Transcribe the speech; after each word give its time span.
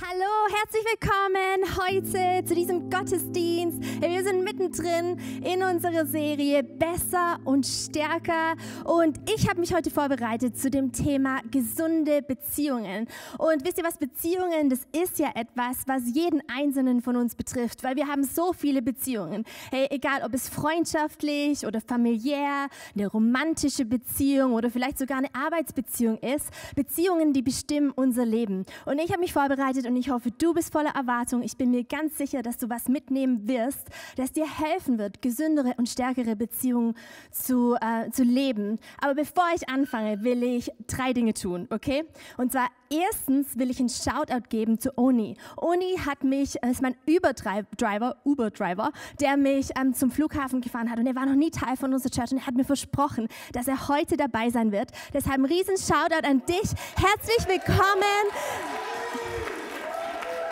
Hallo, 0.00 0.52
herzlich 0.52 0.84
willkommen 0.90 1.86
heute 1.86 2.44
zu 2.44 2.56
diesem 2.56 2.90
Gottesdienst. 2.90 3.80
Wir 4.00 4.24
sind 4.24 4.42
mittendrin 4.42 5.16
in 5.44 5.62
unserer 5.62 6.04
Serie 6.04 6.64
Besser 6.64 7.38
und 7.44 7.64
Stärker 7.64 8.54
und 8.84 9.20
ich 9.30 9.48
habe 9.48 9.60
mich 9.60 9.72
heute 9.72 9.92
vorbereitet 9.92 10.58
zu 10.58 10.68
dem 10.68 10.90
Thema 10.90 11.42
gesunde 11.52 12.22
Beziehungen. 12.22 13.06
Und 13.38 13.64
wisst 13.64 13.78
ihr 13.78 13.84
was, 13.84 13.96
Beziehungen, 13.96 14.68
das 14.68 14.80
ist 15.00 15.20
ja 15.20 15.30
etwas, 15.36 15.84
was 15.86 16.02
jeden 16.12 16.42
Einzelnen 16.48 17.00
von 17.00 17.14
uns 17.14 17.36
betrifft, 17.36 17.84
weil 17.84 17.94
wir 17.94 18.08
haben 18.08 18.24
so 18.24 18.52
viele 18.52 18.82
Beziehungen. 18.82 19.44
Hey, 19.70 19.86
egal 19.90 20.22
ob 20.24 20.34
es 20.34 20.48
freundschaftlich 20.48 21.68
oder 21.68 21.80
familiär, 21.80 22.66
eine 22.96 23.06
romantische 23.06 23.84
Beziehung 23.84 24.54
oder 24.54 24.70
vielleicht 24.70 24.98
sogar 24.98 25.18
eine 25.18 25.32
Arbeitsbeziehung 25.36 26.18
ist, 26.18 26.48
Beziehungen, 26.74 27.32
die 27.32 27.42
bestimmen 27.42 27.92
unser 27.92 28.26
Leben. 28.26 28.66
Und 28.86 28.98
ich 28.98 29.12
habe 29.12 29.20
mich 29.20 29.32
vorbereitet 29.32 29.83
und 29.86 29.96
ich 29.96 30.10
hoffe, 30.10 30.30
du 30.30 30.54
bist 30.54 30.72
voller 30.72 30.94
Erwartung. 30.94 31.42
Ich 31.42 31.56
bin 31.56 31.70
mir 31.70 31.84
ganz 31.84 32.18
sicher, 32.18 32.42
dass 32.42 32.58
du 32.58 32.68
was 32.68 32.88
mitnehmen 32.88 33.48
wirst, 33.48 33.88
das 34.16 34.32
dir 34.32 34.46
helfen 34.46 34.98
wird, 34.98 35.22
gesündere 35.22 35.74
und 35.76 35.88
stärkere 35.88 36.36
Beziehungen 36.36 36.94
zu, 37.30 37.76
äh, 37.76 38.10
zu 38.10 38.22
leben. 38.22 38.78
Aber 39.00 39.14
bevor 39.14 39.44
ich 39.54 39.68
anfange, 39.68 40.22
will 40.22 40.42
ich 40.42 40.70
drei 40.86 41.12
Dinge 41.12 41.34
tun, 41.34 41.66
okay? 41.70 42.04
Und 42.36 42.52
zwar 42.52 42.68
erstens 42.90 43.58
will 43.58 43.70
ich 43.70 43.80
einen 43.80 43.88
Shoutout 43.88 44.48
geben 44.48 44.78
zu 44.78 44.96
Oni. 44.96 45.36
Oni 45.56 45.96
hat 46.04 46.24
mich, 46.24 46.56
ist 46.56 46.82
mein 46.82 46.96
Uber-Driver, 47.08 48.16
Uber-Driver, 48.24 48.92
der 49.20 49.36
mich 49.36 49.70
ähm, 49.80 49.94
zum 49.94 50.10
Flughafen 50.10 50.60
gefahren 50.60 50.90
hat 50.90 50.98
und 50.98 51.06
er 51.06 51.14
war 51.14 51.26
noch 51.26 51.34
nie 51.34 51.50
Teil 51.50 51.76
von 51.76 51.92
unserer 51.92 52.10
Church 52.10 52.32
und 52.32 52.38
er 52.38 52.46
hat 52.46 52.54
mir 52.54 52.64
versprochen, 52.64 53.28
dass 53.52 53.68
er 53.68 53.88
heute 53.88 54.16
dabei 54.16 54.50
sein 54.50 54.72
wird. 54.72 54.90
Deshalb 55.12 55.38
ein 55.38 55.44
riesen 55.44 55.76
Shoutout 55.76 56.26
an 56.26 56.42
dich. 56.46 56.70
Herzlich 56.96 57.48
willkommen. 57.48 58.93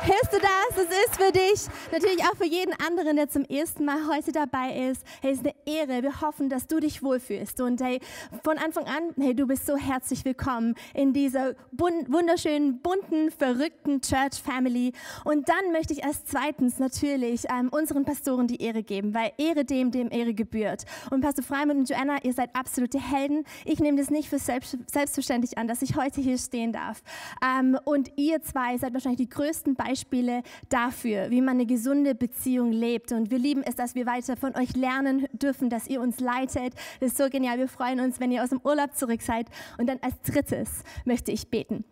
Hörst 0.04 0.32
du 0.32 0.38
das? 0.40 0.84
Es 0.84 1.06
ist 1.06 1.22
für 1.22 1.30
dich, 1.30 1.92
natürlich 1.92 2.24
auch 2.24 2.36
für 2.36 2.44
jeden 2.44 2.74
anderen, 2.84 3.14
der 3.14 3.28
zum 3.28 3.44
ersten 3.44 3.84
Mal 3.84 4.08
heute 4.08 4.32
dabei 4.32 4.88
ist. 4.90 5.06
Hey, 5.20 5.30
es 5.30 5.38
ist 5.38 5.46
eine 5.46 5.54
Ehre. 5.64 6.02
Wir 6.02 6.20
hoffen, 6.20 6.48
dass 6.48 6.66
du 6.66 6.80
dich 6.80 7.04
wohlfühlst. 7.04 7.60
Und 7.60 7.80
hey, 7.80 8.00
von 8.42 8.58
Anfang 8.58 8.86
an, 8.86 9.14
hey, 9.20 9.32
du 9.32 9.46
bist 9.46 9.64
so 9.64 9.76
herzlich 9.76 10.24
willkommen 10.24 10.74
in 10.92 11.12
dieser 11.12 11.54
wunderschönen, 11.70 12.80
bunten, 12.80 13.30
verrückten 13.30 14.00
Church 14.00 14.42
Family. 14.44 14.92
Und 15.24 15.48
dann 15.48 15.70
möchte 15.70 15.92
ich 15.92 16.04
als 16.04 16.24
zweitens 16.24 16.80
natürlich 16.80 17.44
ähm, 17.48 17.68
unseren 17.68 18.04
Pastoren 18.04 18.48
die 18.48 18.60
Ehre 18.60 18.82
geben, 18.82 19.14
weil 19.14 19.30
Ehre 19.38 19.64
dem, 19.64 19.92
dem 19.92 20.10
Ehre 20.10 20.34
gebührt. 20.34 20.82
Und 21.12 21.20
Pastor 21.20 21.44
Freimann 21.44 21.78
und 21.78 21.88
Joanna, 21.88 22.16
ihr 22.24 22.32
seid 22.32 22.50
absolute 22.56 22.98
Helden. 22.98 23.44
Ich 23.64 23.78
nehme 23.78 23.98
das 23.98 24.10
nicht 24.10 24.28
für 24.28 24.40
selbst, 24.40 24.76
selbstverständlich 24.90 25.58
an, 25.58 25.68
dass 25.68 25.80
ich 25.80 25.94
heute 25.94 26.20
hier 26.20 26.38
stehen 26.38 26.72
darf. 26.72 27.04
Ähm, 27.40 27.78
und 27.84 28.10
ihr 28.16 28.42
zwei 28.42 28.76
seid 28.78 28.94
wahrscheinlich 28.94 29.20
die 29.20 29.28
größten 29.28 29.76
Beispiele 29.76 29.91
Beispiele 29.92 30.42
dafür, 30.70 31.28
wie 31.28 31.42
man 31.42 31.56
eine 31.56 31.66
gesunde 31.66 32.14
Beziehung 32.14 32.72
lebt. 32.72 33.12
Und 33.12 33.30
wir 33.30 33.38
lieben 33.38 33.62
es, 33.62 33.74
dass 33.74 33.94
wir 33.94 34.06
weiter 34.06 34.36
von 34.38 34.56
euch 34.56 34.74
lernen 34.74 35.26
dürfen, 35.32 35.68
dass 35.68 35.86
ihr 35.86 36.00
uns 36.00 36.18
leitet. 36.18 36.74
Das 37.00 37.10
ist 37.10 37.18
so 37.18 37.28
genial. 37.28 37.58
Wir 37.58 37.68
freuen 37.68 38.00
uns, 38.00 38.18
wenn 38.18 38.32
ihr 38.32 38.42
aus 38.42 38.48
dem 38.48 38.60
Urlaub 38.64 38.96
zurück 38.96 39.20
seid. 39.20 39.48
Und 39.76 39.88
dann 39.88 39.98
als 40.00 40.18
drittes 40.22 40.82
möchte 41.04 41.30
ich 41.30 41.48
beten. 41.48 41.84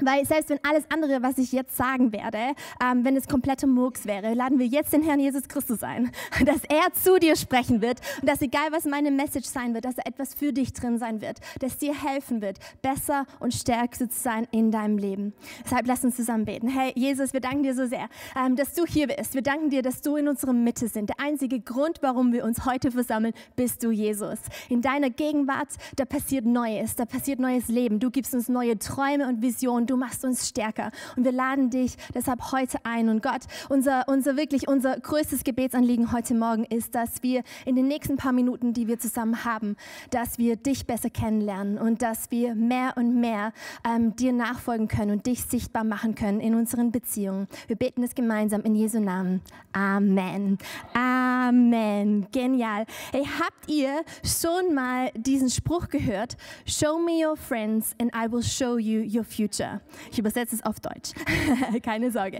Weil 0.00 0.24
selbst 0.24 0.50
wenn 0.50 0.60
alles 0.62 0.84
andere, 0.90 1.22
was 1.22 1.38
ich 1.38 1.52
jetzt 1.52 1.76
sagen 1.76 2.12
werde, 2.12 2.54
ähm, 2.82 3.04
wenn 3.04 3.16
es 3.16 3.26
komplette 3.26 3.66
Murks 3.66 4.06
wäre, 4.06 4.34
laden 4.34 4.58
wir 4.58 4.66
jetzt 4.66 4.92
den 4.92 5.02
Herrn 5.02 5.18
Jesus 5.18 5.48
Christus 5.48 5.82
ein, 5.82 6.12
dass 6.44 6.62
er 6.68 6.92
zu 6.92 7.18
dir 7.18 7.34
sprechen 7.34 7.82
wird 7.82 8.00
und 8.20 8.28
dass 8.28 8.40
egal 8.40 8.68
was 8.70 8.84
meine 8.84 9.10
Message 9.10 9.46
sein 9.46 9.74
wird, 9.74 9.84
dass 9.84 9.96
da 9.96 10.02
etwas 10.04 10.34
für 10.34 10.52
dich 10.52 10.72
drin 10.72 10.98
sein 10.98 11.20
wird, 11.20 11.40
dass 11.60 11.78
dir 11.78 11.94
helfen 12.00 12.40
wird, 12.42 12.58
besser 12.80 13.26
und 13.40 13.52
stärker 13.54 14.08
zu 14.08 14.08
sein 14.10 14.46
in 14.52 14.70
deinem 14.70 14.98
Leben. 14.98 15.32
Deshalb 15.64 15.86
lass 15.86 16.04
uns 16.04 16.16
zusammen 16.16 16.44
beten. 16.44 16.68
Hey 16.68 16.92
Jesus, 16.94 17.32
wir 17.32 17.40
danken 17.40 17.64
dir 17.64 17.74
so 17.74 17.86
sehr, 17.86 18.08
ähm, 18.36 18.54
dass 18.54 18.74
du 18.74 18.84
hier 18.86 19.08
bist. 19.08 19.34
Wir 19.34 19.42
danken 19.42 19.70
dir, 19.70 19.82
dass 19.82 20.00
du 20.00 20.16
in 20.16 20.28
unserer 20.28 20.52
Mitte 20.52 20.88
sind. 20.88 21.08
Der 21.08 21.20
einzige 21.20 21.58
Grund, 21.60 21.98
warum 22.02 22.32
wir 22.32 22.44
uns 22.44 22.64
heute 22.64 22.92
versammeln, 22.92 23.34
bist 23.56 23.82
du 23.82 23.90
Jesus. 23.90 24.38
In 24.68 24.80
deiner 24.80 25.10
Gegenwart, 25.10 25.68
da 25.96 26.04
passiert 26.04 26.44
Neues, 26.44 26.94
da 26.94 27.04
passiert 27.04 27.40
neues 27.40 27.66
Leben. 27.68 27.98
Du 27.98 28.10
gibst 28.10 28.34
uns 28.34 28.48
neue 28.48 28.78
Träume 28.78 29.26
und 29.26 29.42
Visionen 29.42 29.87
du 29.88 29.96
machst 29.96 30.24
uns 30.24 30.48
stärker. 30.48 30.90
Und 31.16 31.24
wir 31.24 31.32
laden 31.32 31.70
dich 31.70 31.96
deshalb 32.14 32.52
heute 32.52 32.78
ein. 32.84 33.08
Und 33.08 33.22
Gott, 33.22 33.42
unser, 33.68 34.04
unser 34.08 34.36
wirklich, 34.36 34.68
unser 34.68 34.98
größtes 34.98 35.44
Gebetsanliegen 35.44 36.12
heute 36.12 36.34
Morgen 36.34 36.64
ist, 36.64 36.94
dass 36.94 37.22
wir 37.22 37.42
in 37.64 37.76
den 37.76 37.88
nächsten 37.88 38.16
paar 38.16 38.32
Minuten, 38.32 38.72
die 38.72 38.86
wir 38.86 38.98
zusammen 38.98 39.44
haben, 39.44 39.76
dass 40.10 40.38
wir 40.38 40.56
dich 40.56 40.86
besser 40.86 41.10
kennenlernen 41.10 41.78
und 41.78 42.02
dass 42.02 42.30
wir 42.30 42.54
mehr 42.54 42.94
und 42.96 43.18
mehr 43.18 43.52
ähm, 43.84 44.14
dir 44.16 44.32
nachfolgen 44.32 44.88
können 44.88 45.12
und 45.12 45.26
dich 45.26 45.44
sichtbar 45.44 45.84
machen 45.84 46.14
können 46.14 46.40
in 46.40 46.54
unseren 46.54 46.92
Beziehungen. 46.92 47.48
Wir 47.66 47.76
beten 47.76 48.02
es 48.02 48.14
gemeinsam 48.14 48.62
in 48.62 48.74
Jesu 48.74 49.00
Namen. 49.00 49.40
Amen. 49.72 50.58
Amen. 50.94 52.26
Genial. 52.32 52.84
Hey, 53.12 53.24
habt 53.24 53.68
ihr 53.70 54.02
schon 54.24 54.74
mal 54.74 55.10
diesen 55.16 55.50
Spruch 55.50 55.88
gehört? 55.88 56.36
Show 56.66 56.98
me 56.98 57.24
your 57.26 57.36
friends 57.36 57.94
and 58.00 58.12
I 58.14 58.30
will 58.30 58.42
show 58.42 58.76
you 58.78 59.00
your 59.00 59.24
future. 59.24 59.77
Ich 60.10 60.18
übersetze 60.18 60.54
es 60.54 60.62
auf 60.62 60.80
Deutsch. 60.80 61.12
Keine 61.82 62.10
Sorge. 62.10 62.38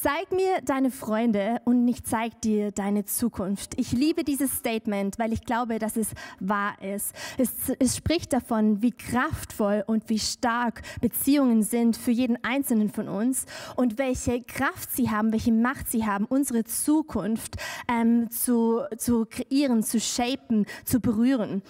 Zeig 0.00 0.32
mir 0.32 0.60
deine 0.64 0.90
Freunde 0.90 1.60
und 1.64 1.86
ich 1.88 2.04
zeig 2.04 2.40
dir 2.40 2.72
deine 2.72 3.04
Zukunft. 3.04 3.78
Ich 3.78 3.92
liebe 3.92 4.24
dieses 4.24 4.52
Statement, 4.52 5.18
weil 5.18 5.32
ich 5.32 5.44
glaube, 5.44 5.78
dass 5.78 5.96
es 5.96 6.08
wahr 6.38 6.74
ist. 6.82 7.14
Es, 7.38 7.50
es 7.78 7.96
spricht 7.96 8.32
davon, 8.32 8.82
wie 8.82 8.92
kraftvoll 8.92 9.84
und 9.86 10.08
wie 10.08 10.18
stark 10.18 10.82
Beziehungen 11.00 11.62
sind 11.62 11.96
für 11.96 12.10
jeden 12.10 12.42
Einzelnen 12.44 12.90
von 12.90 13.08
uns 13.08 13.46
und 13.76 13.98
welche 13.98 14.42
Kraft 14.42 14.90
sie 14.92 15.10
haben, 15.10 15.32
welche 15.32 15.52
Macht 15.52 15.90
sie 15.90 16.06
haben, 16.06 16.24
unsere 16.24 16.64
Zukunft 16.64 17.56
ähm, 17.88 18.30
zu, 18.30 18.82
zu 18.96 19.26
kreieren, 19.26 19.82
zu 19.82 20.00
shapen, 20.00 20.66
zu 20.84 21.00
berühren. 21.00 21.62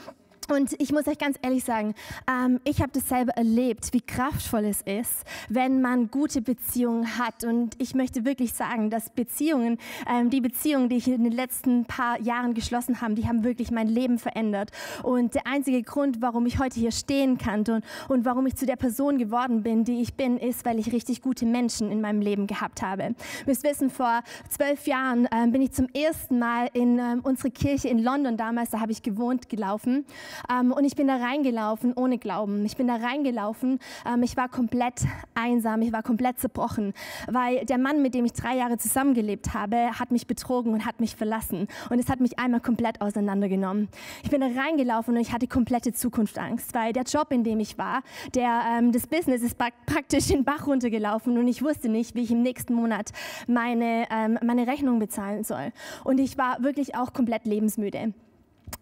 Und 0.51 0.75
ich 0.81 0.93
muss 0.93 1.07
euch 1.07 1.19
ganz 1.19 1.39
ehrlich 1.43 1.63
sagen, 1.63 1.95
ähm, 2.29 2.61
ich 2.65 2.83
habe 2.83 2.91
das 2.93 3.09
selber 3.09 3.33
erlebt, 3.33 3.93
wie 3.93 4.01
kraftvoll 4.01 4.65
es 4.65 4.83
ist, 4.83 5.25
wenn 5.49 5.81
man 5.81 6.11
gute 6.11 6.43
Beziehungen 6.43 7.19
hat. 7.19 7.45
Und 7.45 7.81
ich 7.81 7.95
möchte 7.95 8.25
wirklich 8.25 8.53
sagen, 8.53 8.91
dass 8.91 9.11
Beziehungen, 9.11 9.79
ähm, 10.09 10.29
die 10.29 10.41
Beziehungen, 10.41 10.89
die 10.89 10.97
ich 10.97 11.07
in 11.07 11.23
den 11.23 11.33
letzten 11.33 11.85
paar 11.85 12.21
Jahren 12.21 12.55
geschlossen 12.55 13.01
habe, 13.01 13.15
die 13.15 13.29
haben 13.29 13.45
wirklich 13.45 13.71
mein 13.71 13.87
Leben 13.87 14.19
verändert. 14.19 14.71
Und 15.05 15.37
der 15.37 15.47
einzige 15.47 15.83
Grund, 15.83 16.21
warum 16.21 16.47
ich 16.47 16.59
heute 16.59 16.81
hier 16.81 16.91
stehen 16.91 17.39
kann 17.39 17.61
und, 17.61 17.85
und 18.09 18.25
warum 18.25 18.47
ich 18.47 18.57
zu 18.57 18.67
der 18.67 18.77
Person 18.77 19.19
geworden 19.19 19.63
bin, 19.63 19.85
die 19.85 20.03
ich 20.03 20.15
bin, 20.15 20.37
ist, 20.37 20.65
weil 20.65 20.81
ich 20.81 20.93
richtig 20.93 21.23
gute 21.23 21.47
Menschen 21.47 21.93
in 21.93 22.01
meinem 22.01 22.21
Leben 22.21 22.49
gehabt 22.49 22.83
habe. 22.83 23.03
Ihr 23.03 23.15
müsst 23.47 23.63
wissen, 23.63 23.89
vor 23.89 24.23
zwölf 24.49 24.87
Jahren 24.87 25.29
ähm, 25.33 25.53
bin 25.53 25.63
ich 25.63 25.73
zum 25.73 25.87
ersten 25.95 26.39
Mal 26.41 26.69
in 26.73 26.99
ähm, 26.99 27.21
unsere 27.23 27.51
Kirche 27.51 27.89
in 27.89 27.99
London 27.99 28.37
damals, 28.37 28.71
da 28.71 28.81
habe 28.81 28.91
ich 28.91 29.03
gewohnt, 29.03 29.49
gelaufen. 29.49 30.05
Ähm, 30.49 30.73
und 30.73 30.85
ich 30.85 30.97
bin 30.97 31.07
da 31.07 31.17
reingelaufen 31.17 31.93
ohne 31.95 32.19
Glauben. 32.19 32.65
Ich 32.65 32.77
bin 32.77 32.87
da 32.87 32.97
reingelaufen. 32.97 33.79
Ähm, 34.07 34.23
ich 34.23 34.37
war 34.37 34.49
komplett 34.49 35.03
einsam. 35.35 35.83
Ich 35.83 35.93
war 35.93 36.03
komplett 36.03 36.39
zerbrochen, 36.39 36.93
weil 37.29 37.65
der 37.65 37.79
Mann, 37.79 38.03
mit 38.03 38.15
dem 38.15 38.25
ich 38.25 38.33
drei 38.33 38.57
Jahre 38.57 38.79
zusammengelebt 38.79 39.55
habe, 39.55 39.99
hat 39.99 40.11
mich 40.11 40.27
betrogen 40.27 40.73
und 40.73 40.87
hat 40.87 41.01
mich 41.01 41.17
verlassen. 41.17 41.69
Und 41.91 41.99
es 41.99 42.09
hat 42.09 42.21
mich 42.21 42.39
einmal 42.39 42.61
komplett 42.61 43.01
auseinandergenommen. 43.01 43.89
Ich 44.23 44.31
bin 44.31 44.41
da 44.41 44.47
reingelaufen 44.47 45.15
und 45.15 45.21
ich 45.21 45.33
hatte 45.33 45.47
komplette 45.47 45.93
Zukunftsangst, 45.93 46.75
weil 46.75 46.93
der 46.93 47.05
Job, 47.05 47.29
in 47.31 47.45
dem 47.45 47.61
ich 47.61 47.79
war, 47.79 48.03
der, 48.35 48.63
ähm, 48.79 48.93
das 48.93 49.07
Business 49.07 49.43
ist 49.43 49.59
praktisch 49.59 50.29
den 50.29 50.45
Bach 50.45 50.67
runtergelaufen 50.67 51.37
und 51.39 51.49
ich 51.49 51.63
wusste 51.63 51.89
nicht, 51.89 52.15
wie 52.15 52.23
ich 52.23 52.31
im 52.31 52.43
nächsten 52.43 52.75
Monat 52.75 53.11
meine, 53.47 54.07
meine 54.43 54.67
Rechnung 54.67 54.99
bezahlen 54.99 55.45
soll. 55.45 55.73
Und 56.05 56.19
ich 56.19 56.39
war 56.39 56.63
wirklich 56.63 56.95
auch 56.95 57.13
komplett 57.13 57.45
lebensmüde 57.45 58.13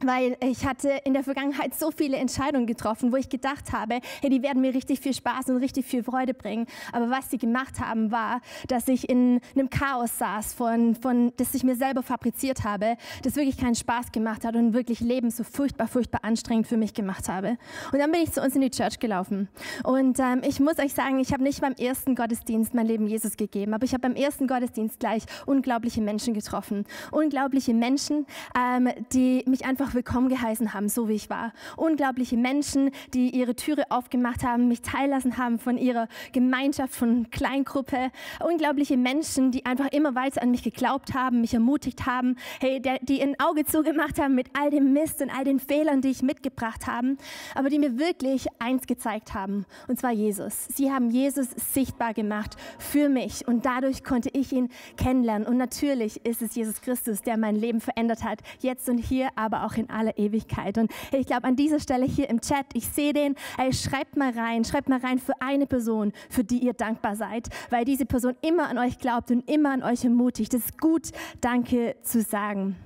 weil 0.04 0.36
ich 0.40 0.64
hatte 0.66 0.90
in 1.04 1.14
der 1.14 1.24
Vergangenheit 1.24 1.74
so 1.74 1.90
viele 1.90 2.16
Entscheidungen 2.16 2.66
getroffen, 2.66 3.12
wo 3.12 3.16
ich 3.16 3.28
gedacht 3.28 3.72
habe, 3.72 4.00
hey, 4.20 4.30
die 4.30 4.42
werden 4.42 4.60
mir 4.62 4.74
richtig 4.74 5.00
viel 5.00 5.14
Spaß 5.14 5.48
und 5.50 5.56
richtig 5.56 5.86
viel 5.86 6.02
Freude 6.02 6.34
bringen. 6.34 6.66
Aber 6.92 7.10
was 7.10 7.30
sie 7.30 7.38
gemacht 7.38 7.80
haben, 7.80 8.10
war, 8.10 8.40
dass 8.68 8.88
ich 8.88 9.08
in 9.08 9.40
einem 9.54 9.70
Chaos 9.70 10.18
saß, 10.18 10.54
von, 10.54 10.94
von, 10.94 11.32
das 11.36 11.54
ich 11.54 11.64
mir 11.64 11.76
selber 11.76 12.02
fabriziert 12.02 12.64
habe, 12.64 12.96
das 13.22 13.36
wirklich 13.36 13.58
keinen 13.58 13.74
Spaß 13.74 14.12
gemacht 14.12 14.44
hat 14.44 14.56
und 14.56 14.72
wirklich 14.72 15.00
Leben 15.00 15.30
so 15.30 15.44
furchtbar, 15.44 15.88
furchtbar 15.88 16.20
anstrengend 16.22 16.66
für 16.66 16.76
mich 16.76 16.94
gemacht 16.94 17.28
habe. 17.28 17.58
Und 17.92 17.98
dann 17.98 18.10
bin 18.10 18.22
ich 18.22 18.32
zu 18.32 18.42
uns 18.42 18.54
in 18.54 18.60
die 18.60 18.70
Church 18.70 18.98
gelaufen. 18.98 19.48
Und 19.84 20.18
ähm, 20.18 20.42
ich 20.46 20.60
muss 20.60 20.78
euch 20.78 20.94
sagen, 20.94 21.18
ich 21.18 21.32
habe 21.32 21.42
nicht 21.42 21.60
beim 21.60 21.74
ersten 21.74 22.14
Gottesdienst 22.14 22.74
mein 22.74 22.86
Leben 22.86 23.06
Jesus 23.06 23.36
gegeben, 23.36 23.74
aber 23.74 23.84
ich 23.84 23.92
habe 23.92 24.02
beim 24.02 24.16
ersten 24.16 24.46
Gottesdienst 24.46 25.00
gleich 25.00 25.24
unglaubliche 25.46 26.00
Menschen 26.00 26.34
getroffen. 26.34 26.84
Unglaubliche 27.10 27.74
Menschen, 27.74 28.26
ähm, 28.56 28.88
die 29.12 29.44
mich 29.46 29.64
einfach 29.64 29.77
einfach 29.78 29.94
willkommen 29.94 30.28
geheißen 30.28 30.74
haben, 30.74 30.88
so 30.88 31.08
wie 31.08 31.12
ich 31.12 31.30
war. 31.30 31.52
Unglaubliche 31.76 32.36
Menschen, 32.36 32.90
die 33.14 33.30
ihre 33.30 33.54
Türe 33.54 33.84
aufgemacht 33.90 34.42
haben, 34.42 34.66
mich 34.66 34.82
teillassen 34.82 35.38
haben 35.38 35.60
von 35.60 35.78
ihrer 35.78 36.08
Gemeinschaft, 36.32 36.96
von 36.96 37.30
Kleingruppe. 37.30 38.10
Unglaubliche 38.44 38.96
Menschen, 38.96 39.52
die 39.52 39.64
einfach 39.66 39.86
immer 39.92 40.16
weiter 40.16 40.42
an 40.42 40.50
mich 40.50 40.64
geglaubt 40.64 41.14
haben, 41.14 41.42
mich 41.42 41.54
ermutigt 41.54 42.06
haben, 42.06 42.34
hey, 42.58 42.82
der, 42.82 42.98
die 43.02 43.22
ein 43.22 43.38
Auge 43.38 43.66
zugemacht 43.66 44.18
haben 44.18 44.34
mit 44.34 44.48
all 44.58 44.70
dem 44.70 44.92
Mist 44.92 45.22
und 45.22 45.30
all 45.30 45.44
den 45.44 45.60
Fehlern, 45.60 46.00
die 46.00 46.08
ich 46.08 46.22
mitgebracht 46.22 46.88
habe, 46.88 47.16
aber 47.54 47.70
die 47.70 47.78
mir 47.78 48.00
wirklich 48.00 48.46
eins 48.58 48.88
gezeigt 48.88 49.32
haben, 49.32 49.64
und 49.86 50.00
zwar 50.00 50.10
Jesus. 50.10 50.66
Sie 50.74 50.90
haben 50.90 51.10
Jesus 51.10 51.50
sichtbar 51.72 52.14
gemacht 52.14 52.56
für 52.80 53.08
mich 53.08 53.46
und 53.46 53.64
dadurch 53.64 54.02
konnte 54.02 54.30
ich 54.32 54.52
ihn 54.52 54.70
kennenlernen. 54.96 55.46
Und 55.46 55.56
natürlich 55.56 56.26
ist 56.26 56.42
es 56.42 56.56
Jesus 56.56 56.80
Christus, 56.80 57.22
der 57.22 57.36
mein 57.36 57.54
Leben 57.54 57.80
verändert 57.80 58.24
hat, 58.24 58.40
jetzt 58.58 58.88
und 58.88 58.98
hier, 58.98 59.28
aber 59.36 59.67
auch 59.67 59.67
in 59.76 59.90
aller 59.90 60.16
Ewigkeit. 60.18 60.78
Und 60.78 60.90
ich 61.12 61.26
glaube, 61.26 61.44
an 61.44 61.56
dieser 61.56 61.80
Stelle 61.80 62.06
hier 62.06 62.28
im 62.30 62.40
Chat, 62.40 62.66
ich 62.74 62.88
sehe 62.88 63.12
den, 63.12 63.34
ey, 63.58 63.72
schreibt 63.72 64.16
mal 64.16 64.30
rein, 64.30 64.64
schreibt 64.64 64.88
mal 64.88 65.00
rein 65.00 65.18
für 65.18 65.34
eine 65.40 65.66
Person, 65.66 66.12
für 66.30 66.44
die 66.44 66.58
ihr 66.58 66.72
dankbar 66.72 67.16
seid, 67.16 67.48
weil 67.70 67.84
diese 67.84 68.06
Person 68.06 68.34
immer 68.40 68.68
an 68.68 68.78
euch 68.78 68.98
glaubt 68.98 69.30
und 69.30 69.48
immer 69.50 69.72
an 69.72 69.82
euch 69.82 70.04
ermutigt. 70.04 70.54
Es 70.54 70.66
ist 70.66 70.78
gut, 70.78 71.10
Danke 71.40 71.96
zu 72.02 72.22
sagen. 72.22 72.76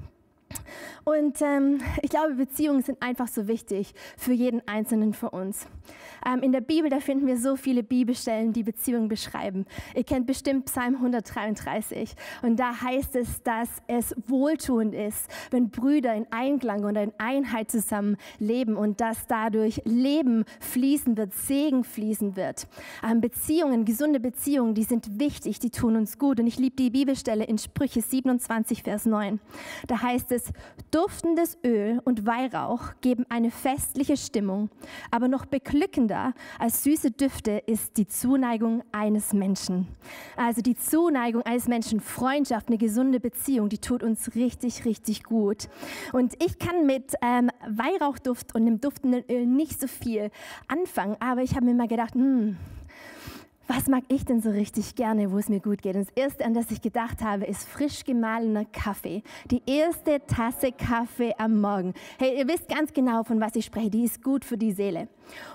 Und 1.04 1.40
ähm, 1.43 1.81
ich 2.02 2.10
glaube, 2.10 2.34
Beziehungen 2.34 2.82
sind 2.82 3.02
einfach 3.02 3.28
so 3.28 3.49
wichtig 3.49 3.93
für 4.16 4.32
jeden 4.32 4.66
Einzelnen 4.69 5.14
von 5.14 5.31
uns. 5.31 5.66
Ähm, 6.25 6.43
in 6.43 6.52
der 6.52 6.60
Bibel, 6.60 6.88
da 6.90 7.00
finden 7.00 7.26
wir 7.26 7.37
so 7.37 7.56
viele 7.56 7.82
Bibelstellen, 7.82 8.52
die 8.52 8.62
Beziehungen 8.62 9.08
beschreiben. 9.08 9.66
Ihr 9.94 10.04
kennt 10.04 10.26
bestimmt 10.26 10.66
Psalm 10.66 10.94
133. 10.96 12.14
Und 12.43 12.58
da 12.58 12.81
heißt 12.81 13.16
es, 13.16 13.43
dass 13.43 13.69
es 13.88 14.14
wohltuend 14.26 14.94
ist, 14.94 15.28
wenn 15.50 15.70
Brüder 15.70 16.14
in 16.14 16.26
Einklang 16.31 16.84
und 16.84 16.96
in 16.96 17.12
Einheit 17.19 17.70
zusammen 17.70 18.16
leben 18.38 18.76
und 18.76 19.00
dass 19.00 19.26
dadurch 19.26 19.82
Leben 19.84 20.44
fließen 20.60 21.16
wird, 21.16 21.34
Segen 21.34 21.84
fließen 21.84 22.37
wird. 22.37 22.69
Ähm, 23.08 23.20
Beziehungen, 23.20 23.84
gesunde 23.84 24.20
Beziehungen, 24.20 24.75
die 24.75 24.84
sind 24.84 25.19
wichtig, 25.19 25.58
die 25.58 25.70
tun 25.70 25.96
uns 25.96 26.19
gut. 26.19 26.38
Und 26.38 26.46
ich 26.46 26.58
liebe 26.58 26.76
die 26.76 26.90
Bibelstelle 26.90 27.44
in 27.44 27.58
Sprüche 27.58 28.00
27, 28.00 28.82
Vers 28.82 29.06
9. 29.06 29.40
Da 29.88 30.02
heißt 30.02 30.31
es, 30.32 30.41
duftendes 30.90 31.58
Öl 31.64 32.00
und 32.04 32.26
Weihrauch 32.26 32.94
geben 33.00 33.24
eine 33.28 33.50
festliche 33.50 34.16
Stimmung, 34.16 34.70
aber 35.10 35.28
noch 35.28 35.46
beglückender 35.46 36.34
als 36.58 36.82
süße 36.82 37.12
Düfte 37.12 37.62
ist 37.66 37.96
die 37.96 38.06
Zuneigung 38.06 38.82
eines 38.92 39.32
Menschen. 39.32 39.88
Also 40.36 40.62
die 40.62 40.76
Zuneigung 40.76 41.42
eines 41.42 41.68
Menschen, 41.68 42.00
Freundschaft, 42.00 42.68
eine 42.68 42.78
gesunde 42.78 43.20
Beziehung, 43.20 43.68
die 43.68 43.78
tut 43.78 44.02
uns 44.02 44.34
richtig, 44.34 44.84
richtig 44.84 45.24
gut. 45.24 45.68
Und 46.12 46.34
ich 46.42 46.58
kann 46.58 46.86
mit 46.86 47.14
ähm, 47.22 47.50
Weihrauchduft 47.68 48.54
und 48.54 48.66
dem 48.66 48.80
duftenden 48.80 49.24
Öl 49.30 49.46
nicht 49.46 49.80
so 49.80 49.86
viel 49.86 50.30
anfangen, 50.68 51.16
aber 51.20 51.42
ich 51.42 51.54
habe 51.54 51.66
mir 51.66 51.74
mal 51.74 51.88
gedacht, 51.88 52.14
hm, 52.14 52.56
was 53.74 53.86
mag 53.86 54.04
ich 54.08 54.26
denn 54.26 54.42
so 54.42 54.50
richtig 54.50 54.96
gerne, 54.96 55.32
wo 55.32 55.38
es 55.38 55.48
mir 55.48 55.60
gut 55.60 55.80
geht? 55.80 55.96
Und 55.96 56.06
das 56.06 56.14
Erste, 56.14 56.44
an 56.44 56.52
das 56.52 56.70
ich 56.70 56.82
gedacht 56.82 57.22
habe, 57.22 57.46
ist 57.46 57.66
frisch 57.66 58.04
gemahlener 58.04 58.66
Kaffee. 58.66 59.22
Die 59.50 59.62
erste 59.64 60.20
Tasse 60.26 60.72
Kaffee 60.72 61.34
am 61.38 61.58
Morgen. 61.58 61.94
Hey, 62.19 62.38
ihr 62.38 62.46
wisst 62.46 62.69
ganz 62.69 62.92
genau, 62.92 63.22
von 63.24 63.40
was 63.40 63.56
ich 63.56 63.64
spreche. 63.64 63.88
Die 63.88 64.04
ist 64.04 64.22
gut 64.22 64.44
für 64.44 64.58
die 64.58 64.72
Seele. 64.72 65.08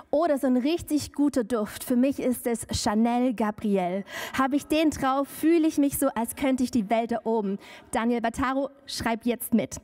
Oder 0.09 0.39
so 0.39 0.47
ein 0.47 0.57
richtig 0.57 1.13
guter 1.13 1.43
Duft. 1.43 1.83
Für 1.83 1.95
mich 1.95 2.19
ist 2.19 2.47
es 2.47 2.65
Chanel 2.71 3.35
Gabriel. 3.35 4.03
Habe 4.35 4.55
ich 4.55 4.65
den 4.65 4.89
drauf, 4.89 5.27
fühle 5.27 5.67
ich 5.67 5.77
mich 5.77 5.99
so, 5.99 6.07
als 6.15 6.35
könnte 6.35 6.63
ich 6.63 6.71
die 6.71 6.89
Welt 6.89 7.11
erobern. 7.11 7.59
Daniel 7.91 8.21
Bataro, 8.21 8.71
schreib 8.87 9.27
jetzt 9.27 9.53
mit. 9.53 9.75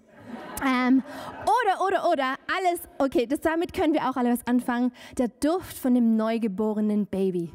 Ähm, 0.66 1.04
oder, 1.44 1.86
oder, 1.86 2.10
oder, 2.10 2.36
alles, 2.48 2.82
okay, 2.98 3.28
das, 3.28 3.42
damit 3.42 3.74
können 3.74 3.94
wir 3.94 4.10
auch 4.10 4.16
alles 4.16 4.40
anfangen. 4.48 4.92
Der 5.20 5.28
Duft 5.28 5.78
von 5.78 5.94
dem 5.94 6.16
neugeborenen 6.16 7.06
Baby. 7.06 7.52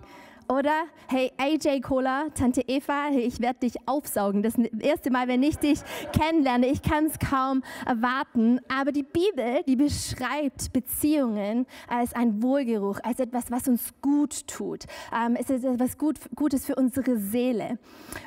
Oder, 0.50 0.84
hey 1.08 1.30
AJ 1.36 1.82
Cola, 1.82 2.28
Tante 2.34 2.62
Eva, 2.66 3.10
ich 3.10 3.38
werde 3.38 3.60
dich 3.60 3.74
aufsaugen. 3.84 4.42
Das 4.42 4.54
erste 4.80 5.10
Mal, 5.10 5.28
wenn 5.28 5.42
ich 5.42 5.58
dich 5.58 5.80
kennenlerne. 6.18 6.68
Ich 6.68 6.80
kann 6.80 7.04
es 7.04 7.18
kaum 7.18 7.62
erwarten. 7.84 8.58
Aber 8.66 8.90
die 8.90 9.02
Bibel, 9.02 9.62
die 9.66 9.76
beschreibt 9.76 10.72
Beziehungen 10.72 11.66
als 11.86 12.14
ein 12.14 12.42
Wohlgeruch, 12.42 12.98
als 13.02 13.20
etwas, 13.20 13.50
was 13.50 13.68
uns 13.68 13.92
gut 14.00 14.46
tut. 14.46 14.86
Ähm, 15.14 15.36
es 15.38 15.50
ist 15.50 15.64
etwas 15.64 15.98
gut, 15.98 16.18
Gutes 16.34 16.64
für 16.64 16.76
unsere 16.76 17.18
Seele. 17.18 17.78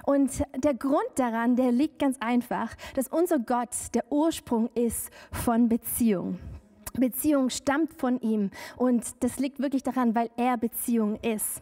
Und 0.05 0.43
der 0.63 0.75
Grund 0.75 1.01
daran, 1.15 1.55
der 1.55 1.71
liegt 1.71 1.97
ganz 1.97 2.17
einfach, 2.19 2.75
dass 2.93 3.07
unser 3.07 3.39
Gott 3.39 3.69
der 3.95 4.03
Ursprung 4.11 4.69
ist 4.75 5.09
von 5.31 5.69
Beziehung. 5.69 6.37
Beziehung 6.93 7.49
stammt 7.49 7.93
von 7.93 8.19
ihm 8.19 8.51
und 8.77 9.03
das 9.23 9.37
liegt 9.39 9.59
wirklich 9.59 9.83
daran, 9.83 10.15
weil 10.15 10.29
er 10.37 10.57
Beziehung 10.57 11.15
ist. 11.15 11.61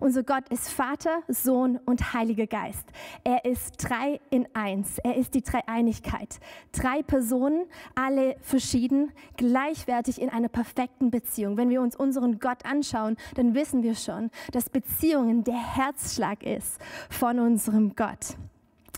Unser 0.00 0.22
Gott 0.22 0.48
ist 0.50 0.68
Vater, 0.68 1.22
Sohn 1.28 1.78
und 1.86 2.12
Heiliger 2.12 2.46
Geist. 2.46 2.86
Er 3.24 3.44
ist 3.44 3.76
drei 3.78 4.20
in 4.30 4.46
eins. 4.54 4.98
Er 4.98 5.16
ist 5.16 5.34
die 5.34 5.42
Dreieinigkeit. 5.42 6.40
Drei 6.72 7.02
Personen, 7.02 7.66
alle 7.94 8.36
verschieden, 8.40 9.12
gleichwertig 9.36 10.20
in 10.20 10.28
einer 10.30 10.48
perfekten 10.48 11.10
Beziehung. 11.10 11.56
Wenn 11.56 11.70
wir 11.70 11.80
uns 11.80 11.96
unseren 11.96 12.38
Gott 12.38 12.64
anschauen, 12.64 13.16
dann 13.34 13.54
wissen 13.54 13.82
wir 13.82 13.94
schon, 13.94 14.30
dass 14.52 14.70
Beziehungen 14.70 15.44
der 15.44 15.76
Herzschlag 15.76 16.42
ist 16.42 16.80
von 17.08 17.38
unserem 17.38 17.94
Gott. 17.94 18.36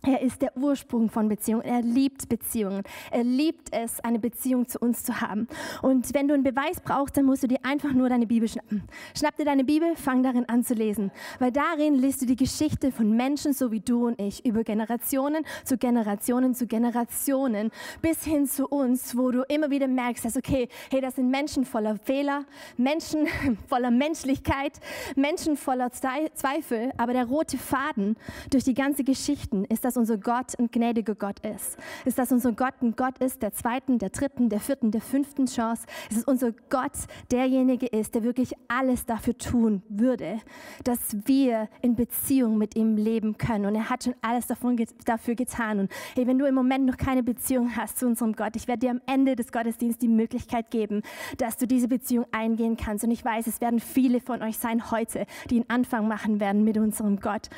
Er 0.04 0.20
ist 0.20 0.43
der 0.43 0.56
Ursprung 0.56 1.08
von 1.10 1.28
Beziehungen. 1.28 1.62
Er 1.62 1.81
liebt 1.81 2.28
Beziehungen. 2.28 2.82
Er 3.12 3.22
liebt 3.22 3.69
es, 3.72 4.00
eine 4.00 4.19
Beziehung 4.19 4.66
zu 4.66 4.81
uns 4.81 5.04
zu 5.04 5.20
haben. 5.20 5.46
Und 5.81 6.12
wenn 6.12 6.26
du 6.26 6.34
einen 6.34 6.43
Beweis 6.43 6.81
brauchst, 6.81 7.16
dann 7.16 7.25
musst 7.25 7.44
du 7.44 7.46
dir 7.46 7.60
einfach 7.62 7.93
nur 7.93 8.08
deine 8.08 8.26
Bibel 8.26 8.49
schnappen. 8.49 8.82
Schnapp 9.16 9.37
dir 9.37 9.44
deine 9.44 9.62
Bibel, 9.62 9.94
fang 9.94 10.25
darin 10.25 10.49
an 10.49 10.64
zu 10.64 10.75
lesen. 10.75 11.12
Weil 11.38 11.52
darin 11.52 11.94
liest 11.94 12.20
du 12.20 12.26
die 12.26 12.34
Geschichte 12.34 12.90
von 12.90 13.14
Menschen, 13.16 13.52
so 13.52 13.70
wie 13.70 13.78
du 13.78 14.08
und 14.08 14.20
ich, 14.20 14.44
über 14.44 14.64
Generationen 14.64 15.44
zu 15.64 15.78
Generationen 15.78 16.56
zu 16.56 16.66
Generationen, 16.66 17.70
bis 18.00 18.25
hin 18.25 18.48
zu 18.48 18.66
uns, 18.66 19.16
wo 19.16 19.31
du 19.31 19.43
immer 19.43 19.70
wieder 19.70 19.87
merkst, 19.87 20.25
dass, 20.25 20.37
okay, 20.37 20.69
hey, 20.90 21.00
das 21.00 21.14
sind 21.14 21.31
Menschen 21.31 21.64
voller 21.64 21.94
Fehler, 21.96 22.44
Menschen 22.76 23.28
voller 23.69 23.93
Menschlichkeit, 23.93 24.81
Menschen 25.14 25.56
voller 25.56 25.93
Zweifel. 25.93 26.90
Aber 26.96 27.12
der 27.12 27.26
rote 27.26 27.56
Faden 27.56 28.16
durch 28.50 28.64
die 28.64 28.75
ganze 28.75 29.05
Geschichte 29.05 29.64
ist, 29.69 29.84
dass 29.84 29.91
dass 29.92 29.98
unser 29.98 30.16
Gott 30.16 30.58
ein 30.58 30.70
gnädiger 30.70 31.14
Gott 31.14 31.40
ist. 31.40 31.76
Ist, 32.06 32.18
dass 32.18 32.32
unser 32.32 32.52
Gott 32.52 32.72
ein 32.81 32.96
Gott 32.96 33.19
ist 33.19 33.43
der 33.43 33.52
zweiten, 33.52 33.98
der 33.98 34.08
dritten, 34.08 34.48
der 34.48 34.58
vierten, 34.58 34.90
der 34.90 35.02
fünften 35.02 35.44
Chance. 35.44 35.84
Ist, 36.08 36.20
dass 36.20 36.24
unser 36.24 36.52
Gott 36.70 36.93
derjenige 37.31 37.86
ist, 37.86 38.14
der 38.14 38.22
wirklich 38.22 38.55
alles 38.69 39.05
dafür 39.05 39.36
tun 39.36 39.82
würde, 39.90 40.38
dass 40.84 40.98
wir 41.26 41.69
in 41.82 41.94
Beziehung 41.94 42.56
mit 42.56 42.74
ihm 42.74 42.96
leben 42.96 43.36
können. 43.36 43.67
Und 43.67 43.74
er 43.74 43.90
hat 43.90 44.05
schon 44.05 44.14
alles 44.22 44.46
davon, 44.46 44.82
dafür 45.05 45.34
getan. 45.34 45.81
Und 45.81 45.93
hey, 46.14 46.26
wenn 46.26 46.38
du 46.38 46.46
im 46.46 46.55
Moment 46.55 46.86
noch 46.86 46.96
keine 46.96 47.22
Beziehung 47.22 47.76
hast 47.76 47.98
zu 47.98 48.06
unserem 48.06 48.32
Gott, 48.32 48.56
ich 48.56 48.69
werde 48.69 48.81
dir 48.81 48.90
am 48.93 49.02
Ende 49.05 49.36
des 49.36 49.52
Gottesdienstes 49.52 49.98
die 49.98 50.08
Möglichkeit 50.08 50.70
geben, 50.70 51.02
dass 51.36 51.58
du 51.58 51.67
diese 51.67 51.86
Beziehung 51.88 52.24
eingehen 52.32 52.78
kannst. 52.78 53.05
Und 53.05 53.10
ich 53.10 53.22
weiß, 53.22 53.46
es 53.46 53.60
werden 53.60 53.78
viele 53.78 54.20
von 54.20 54.40
euch 54.40 54.56
sein 54.56 54.90
heute, 54.90 55.26
die 55.50 55.56
einen 55.56 55.69
Anfang 55.69 56.08
machen 56.08 56.40
werden 56.40 56.64
mit 56.64 56.78
unserem 56.78 57.20
Gott. 57.20 57.50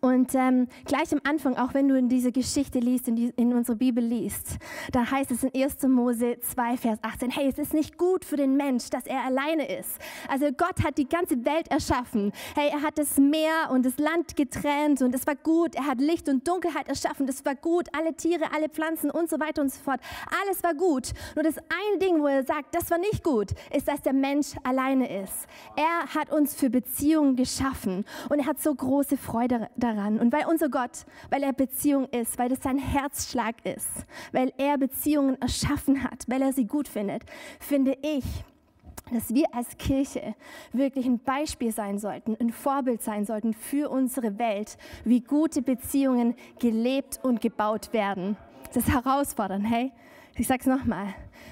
Und 0.00 0.34
ähm, 0.34 0.68
gleich 0.84 1.12
am 1.12 1.20
Anfang, 1.24 1.56
auch 1.56 1.74
wenn 1.74 1.88
du 1.88 1.96
in 1.96 2.08
diese 2.08 2.32
Geschichte 2.32 2.78
liest, 2.78 3.08
in, 3.08 3.16
die, 3.16 3.32
in 3.36 3.52
unsere 3.52 3.76
Bibel 3.76 4.02
liest, 4.04 4.58
da 4.92 5.10
heißt 5.10 5.30
es 5.30 5.42
in 5.42 5.50
1. 5.54 5.82
Mose 5.88 6.38
2, 6.40 6.76
Vers 6.76 6.98
18, 7.02 7.30
hey, 7.30 7.48
es 7.48 7.58
ist 7.58 7.74
nicht 7.74 7.98
gut 7.98 8.24
für 8.24 8.36
den 8.36 8.56
Mensch, 8.56 8.90
dass 8.90 9.06
er 9.06 9.24
alleine 9.24 9.68
ist. 9.78 9.98
Also 10.28 10.46
Gott 10.52 10.84
hat 10.84 10.98
die 10.98 11.08
ganze 11.08 11.44
Welt 11.44 11.68
erschaffen. 11.68 12.32
Hey, 12.54 12.68
er 12.70 12.82
hat 12.82 12.98
das 12.98 13.18
Meer 13.18 13.70
und 13.70 13.84
das 13.84 13.98
Land 13.98 14.36
getrennt 14.36 15.02
und 15.02 15.14
es 15.14 15.26
war 15.26 15.36
gut. 15.36 15.74
Er 15.74 15.86
hat 15.86 16.00
Licht 16.00 16.28
und 16.28 16.46
Dunkelheit 16.46 16.88
erschaffen, 16.88 17.26
das 17.26 17.44
war 17.44 17.54
gut. 17.54 17.88
Alle 17.96 18.14
Tiere, 18.14 18.44
alle 18.54 18.68
Pflanzen 18.68 19.10
und 19.10 19.28
so 19.30 19.40
weiter 19.40 19.62
und 19.62 19.72
so 19.72 19.80
fort. 19.80 20.00
Alles 20.42 20.62
war 20.62 20.74
gut. 20.74 21.12
Nur 21.34 21.44
das 21.44 21.56
eine 21.58 21.98
Ding, 21.98 22.20
wo 22.20 22.26
er 22.26 22.44
sagt, 22.44 22.74
das 22.74 22.90
war 22.90 22.98
nicht 22.98 23.22
gut, 23.22 23.52
ist, 23.74 23.88
dass 23.88 24.02
der 24.02 24.12
Mensch 24.12 24.48
alleine 24.62 25.22
ist. 25.22 25.46
Er 25.76 26.14
hat 26.14 26.30
uns 26.30 26.54
für 26.54 26.70
Beziehungen 26.70 27.36
geschaffen 27.36 28.04
und 28.28 28.40
er 28.40 28.46
hat 28.46 28.60
so 28.60 28.74
große 28.74 29.16
Freude 29.16 29.69
daran. 29.76 30.18
Und 30.18 30.32
weil 30.32 30.46
unser 30.46 30.68
Gott, 30.68 31.04
weil 31.30 31.42
er 31.42 31.52
Beziehung 31.52 32.06
ist, 32.08 32.38
weil 32.38 32.52
es 32.52 32.62
sein 32.62 32.78
Herzschlag 32.78 33.56
ist, 33.64 34.06
weil 34.32 34.52
er 34.58 34.78
Beziehungen 34.78 35.40
erschaffen 35.40 36.02
hat, 36.02 36.24
weil 36.28 36.42
er 36.42 36.52
sie 36.52 36.66
gut 36.66 36.88
findet, 36.88 37.22
finde 37.58 37.96
ich, 38.02 38.24
dass 39.12 39.34
wir 39.34 39.54
als 39.54 39.76
Kirche 39.76 40.34
wirklich 40.72 41.06
ein 41.06 41.18
Beispiel 41.18 41.72
sein 41.72 41.98
sollten, 41.98 42.36
ein 42.40 42.50
Vorbild 42.50 43.02
sein 43.02 43.24
sollten 43.24 43.54
für 43.54 43.90
unsere 43.90 44.38
Welt, 44.38 44.76
wie 45.04 45.20
gute 45.20 45.62
Beziehungen 45.62 46.34
gelebt 46.58 47.18
und 47.22 47.40
gebaut 47.40 47.92
werden. 47.92 48.36
Das 48.72 48.84
ist 48.86 48.92
herausfordernd, 48.92 49.68
hey? 49.68 49.92
Ich 50.36 50.46
sag's 50.46 50.66
nochmal. 50.66 51.08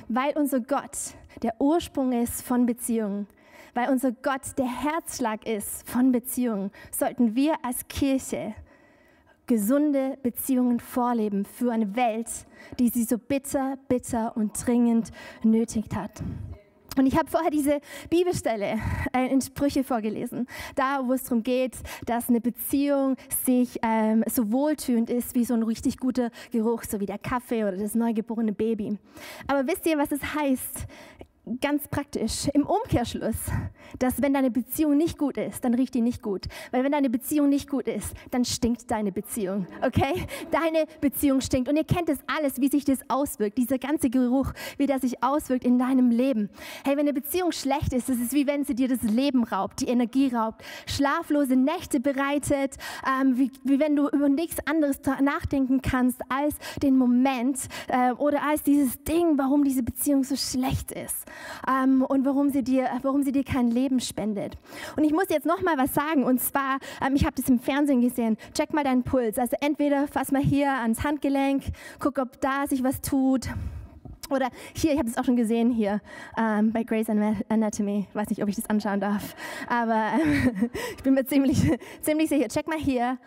Weil 0.09 0.37
unser 0.37 0.61
Gott 0.61 0.97
der 1.43 1.61
Ursprung 1.61 2.13
ist 2.13 2.43
von 2.43 2.65
Beziehungen, 2.65 3.27
weil 3.78 3.90
unser 3.90 4.11
Gott 4.11 4.58
der 4.58 4.66
Herzschlag 4.66 5.47
ist 5.47 5.88
von 5.88 6.11
Beziehungen, 6.11 6.73
sollten 6.90 7.37
wir 7.37 7.54
als 7.62 7.87
Kirche 7.87 8.52
gesunde 9.47 10.18
Beziehungen 10.20 10.80
vorleben 10.80 11.44
für 11.44 11.70
eine 11.70 11.94
Welt, 11.94 12.28
die 12.80 12.88
sie 12.88 13.04
so 13.04 13.18
bitter, 13.18 13.78
bitter 13.87 14.37
und 14.37 14.66
dringend 14.66 15.12
nötig 15.44 15.85
hat. 15.94 16.11
Und 16.97 17.06
ich 17.06 17.16
habe 17.16 17.30
vorher 17.30 17.52
diese 17.52 17.80
Bibelstelle 18.11 18.80
äh, 19.12 19.28
in 19.28 19.40
Sprüche 19.40 19.85
vorgelesen, 19.85 20.49
da 20.75 21.02
wo 21.04 21.12
es 21.12 21.23
darum 21.23 21.44
geht, 21.44 21.76
dass 22.04 22.28
eine 22.28 22.40
Beziehung 22.40 23.14
sich 23.44 23.78
ähm, 23.82 24.25
so 24.26 24.50
wohltüend 24.50 25.08
ist 25.08 25.37
wie 25.37 25.44
so 25.44 25.54
ein 25.54 25.62
richtig 25.62 25.99
guter 25.99 26.30
Geruch, 26.50 26.82
so 26.82 26.99
wie 26.99 27.06
der 27.06 27.18
Kaffee 27.18 27.62
oder 27.62 27.76
das 27.76 27.94
neugeborene 27.94 28.52
Baby. 28.52 28.99
Aber 29.47 29.68
wisst 29.68 29.87
ihr, 29.87 29.97
was 29.97 30.11
es 30.11 30.35
heißt, 30.35 30.88
ganz 31.61 31.88
praktisch 31.88 32.49
im 32.52 32.67
Umkehrschluss, 32.67 33.37
dass 33.99 34.21
wenn 34.21 34.35
deine 34.35 34.50
Beziehung 34.50 34.97
nicht 34.97 35.19
gut 35.19 35.37
ist, 35.37 35.64
dann 35.64 35.75
riecht 35.75 35.95
die 35.95 36.00
nicht 36.00 36.23
gut. 36.23 36.47
Weil 36.71 36.85
wenn 36.85 36.93
deine 36.93 37.11
Beziehung 37.11 37.49
nicht 37.49 37.69
gut 37.69 37.88
ist, 37.88 38.14
dann 38.31 38.45
stinkt 38.45 38.90
deine 38.90 39.12
Beziehung. 39.12 39.67
Okay? 39.83 40.26
Deine 40.50 40.87
Beziehung 41.00 41.40
stinkt. 41.40 41.69
Und 41.69 41.76
ihr 41.76 41.85
kennt 41.85 42.09
es 42.09 42.19
alles, 42.26 42.61
wie 42.61 42.69
sich 42.69 42.85
das 42.85 42.99
auswirkt. 43.09 43.59
Dieser 43.59 43.78
ganze 43.78 44.11
Geruch, 44.11 44.52
wie 44.76 44.87
der 44.87 45.00
sich 45.00 45.23
auswirkt 45.23 45.64
in 45.64 45.78
deinem 45.78 46.11
Leben. 46.11 46.50
Hey, 46.85 46.97
wenn 46.97 47.00
eine 47.00 47.12
Beziehung 47.12 47.52
schlecht 47.52 47.93
ist, 47.93 48.09
das 48.09 48.19
ist 48.19 48.33
wie 48.33 48.47
wenn 48.47 48.64
sie 48.64 48.75
dir 48.75 48.88
das 48.88 49.02
Leben 49.02 49.45
raubt, 49.45 49.81
die 49.81 49.88
Energie 49.88 50.35
raubt, 50.35 50.62
schlaflose 50.87 51.57
Nächte 51.57 52.00
bereitet, 52.00 52.76
ähm, 53.07 53.38
wie, 53.38 53.50
wie 53.64 53.81
wenn 53.81 53.97
du 53.97 54.09
über 54.09 54.28
nichts 54.28 54.57
anderes 54.67 55.00
nachdenken 55.21 55.83
kannst 55.83 56.21
als 56.28 56.55
den 56.83 56.97
Moment 56.97 57.59
äh, 57.88 58.12
oder 58.12 58.43
als 58.43 58.62
dieses 58.62 59.02
Ding, 59.05 59.38
warum 59.38 59.64
diese 59.64 59.83
Beziehung 59.83 60.25
so 60.25 60.37
schlecht 60.37 60.93
ist 60.93 61.26
ähm, 61.68 62.02
und 62.02 62.25
warum 62.25 62.50
sie, 62.50 62.62
dir, 62.62 62.88
warum 63.02 63.23
sie 63.23 63.33
dir 63.33 63.45
kein 63.45 63.71
Leben 63.71 64.00
spendet. 64.00 64.57
Und 64.97 65.04
ich 65.04 65.12
muss 65.12 65.26
jetzt 65.28 65.47
noch 65.47 65.62
mal 65.62 65.78
was 65.78 65.95
sagen 65.95 66.25
und 66.25 66.40
zwar, 66.40 66.78
ähm, 67.04 67.14
ich 67.14 67.25
habe 67.25 67.35
das 67.37 67.49
im 67.49 67.59
Fernsehen 67.59 68.00
gesehen, 68.00 68.37
check 68.54 68.73
mal 68.73 68.85
deinen 68.85 69.02
Puls. 69.02 69.38
Also 69.38 69.57
entweder 69.61 70.09
fass 70.09 70.33
mal 70.33 70.42
hier 70.42 70.73
ans 70.73 71.04
Handgelenk, 71.04 71.64
guck, 71.99 72.18
ob 72.18 72.40
da 72.40 72.66
sich 72.66 72.83
was 72.85 73.00
tut. 73.00 73.49
Oder 74.30 74.49
hier, 74.75 74.92
ich 74.92 74.99
habe 74.99 75.09
es 75.09 75.16
auch 75.16 75.25
schon 75.25 75.37
gesehen 75.37 75.71
hier 75.71 76.00
ähm, 76.37 76.73
bei 76.73 76.85
Grey's 76.85 77.09
Anatomy. 77.09 78.07
Ich 78.09 78.14
weiß 78.14 78.28
nicht, 78.28 78.42
ob 78.42 78.49
ich 78.49 78.57
das 78.57 78.68
anschauen 78.68 79.00
darf, 79.00 79.35
aber 79.66 80.12
ich 80.97 81.02
bin 81.02 81.14
mir 81.14 81.25
ziemlich, 81.25 81.71
ziemlich 82.02 82.28
sicher. 82.28 82.49
Check 82.49 82.68
mal 82.68 82.78
hier. 82.78 83.18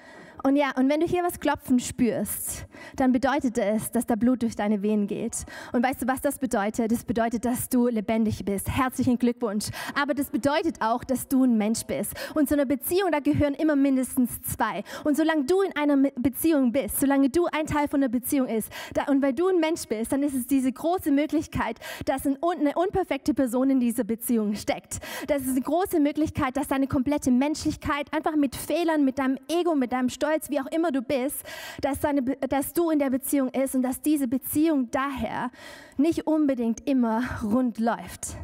Und 0.44 0.56
ja, 0.56 0.72
und 0.76 0.90
wenn 0.90 1.00
du 1.00 1.06
hier 1.06 1.24
was 1.24 1.40
klopfen 1.40 1.80
spürst, 1.80 2.66
dann 2.96 3.12
bedeutet 3.12 3.58
es, 3.58 3.92
dass 3.92 4.06
da 4.06 4.16
Blut 4.16 4.42
durch 4.42 4.56
deine 4.56 4.82
Venen 4.82 5.08
geht. 5.08 5.46
Und 5.72 5.84
weißt 5.84 6.02
du, 6.02 6.08
was 6.08 6.22
das 6.22 6.40
bedeutet? 6.40 6.92
Das 6.92 7.04
bedeutet, 7.04 7.46
dass 7.46 7.70
du 7.70 7.88
lebendig 7.88 8.44
bist. 8.44 8.70
Herzlichen 8.70 9.20
Glückwunsch. 9.20 9.68
Aber 9.94 10.14
das 10.14 10.30
bedeutet 10.30 10.82
auch, 10.82 11.04
dass 11.04 11.28
du 11.28 11.44
ein 11.44 11.58
Mensch 11.58 11.84
bist. 11.84 12.14
Und 12.34 12.48
zu 12.50 12.56
einer 12.56 12.66
Beziehung, 12.66 13.12
da 13.12 13.20
gehören 13.20 13.54
immer 13.54 13.76
mindestens 13.76 14.42
zwei. 14.42 14.84
Und 15.04 15.16
solange 15.16 15.44
du 15.44 15.62
in 15.62 15.76
einer 15.76 16.10
Beziehung 16.16 16.72
bist, 16.72 17.00
solange 17.00 17.30
du 17.30 17.46
ein 17.52 17.68
Teil 17.68 17.88
von 17.88 18.00
einer 18.02 18.10
Beziehung 18.10 18.48
ist, 18.48 18.72
da, 18.94 19.04
und 19.06 19.22
weil 19.22 19.34
du 19.34 19.48
ein 19.48 19.60
Mensch 19.60 19.88
bist, 19.88 20.12
dann 20.12 20.24
ist 20.24 20.34
es 20.34 20.48
diese 20.48 20.72
große 20.72 21.12
Möglichkeit, 21.12 21.78
dass 22.06 22.26
eine 22.26 22.38
unperfekte 22.76 23.34
Person 23.34 23.70
in 23.70 23.80
dieser 23.80 24.04
Beziehung 24.04 24.56
steckt. 24.56 25.00
Das 25.28 25.44
ist 25.44 25.52
eine 25.52 25.62
große 25.62 26.00
Möglichkeit, 26.00 26.58
dass 26.58 26.68
deine 26.68 26.88
komplette 26.88 27.30
Menschlichkeit 27.30 28.12
einfach 28.12 28.36
mit 28.36 28.56
Fehlern, 28.56 29.06
mit 29.06 29.20
deinem 29.20 29.38
Ego, 29.48 29.76
mit 29.76 29.92
deinem 29.92 30.10
Stolz, 30.10 30.31
stolz, 30.32 30.50
wie 30.50 30.60
auch 30.60 30.68
immer 30.68 30.92
du 30.92 31.02
bist, 31.02 31.44
dass, 31.82 32.00
deine, 32.00 32.22
dass 32.22 32.74
du 32.74 32.90
in 32.90 33.00
der 33.00 33.10
Beziehung 33.10 33.50
ist 33.50 33.76
und 33.76 33.82
dass 33.82 34.02
diese 34.02 34.28
Beziehung 34.28 34.90
daher 34.92 35.52
nicht 35.98 36.28
unbedingt 36.28 36.88
immer 36.88 37.24
rund 37.44 37.80
läuft. 37.80 38.36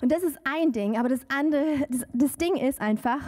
Und 0.00 0.12
das 0.12 0.22
ist 0.22 0.38
ein 0.44 0.72
Ding, 0.72 0.98
aber 0.98 1.08
das 1.08 1.20
andere, 1.28 1.86
das, 1.88 2.02
das 2.12 2.36
Ding 2.36 2.56
ist 2.56 2.80
einfach, 2.80 3.20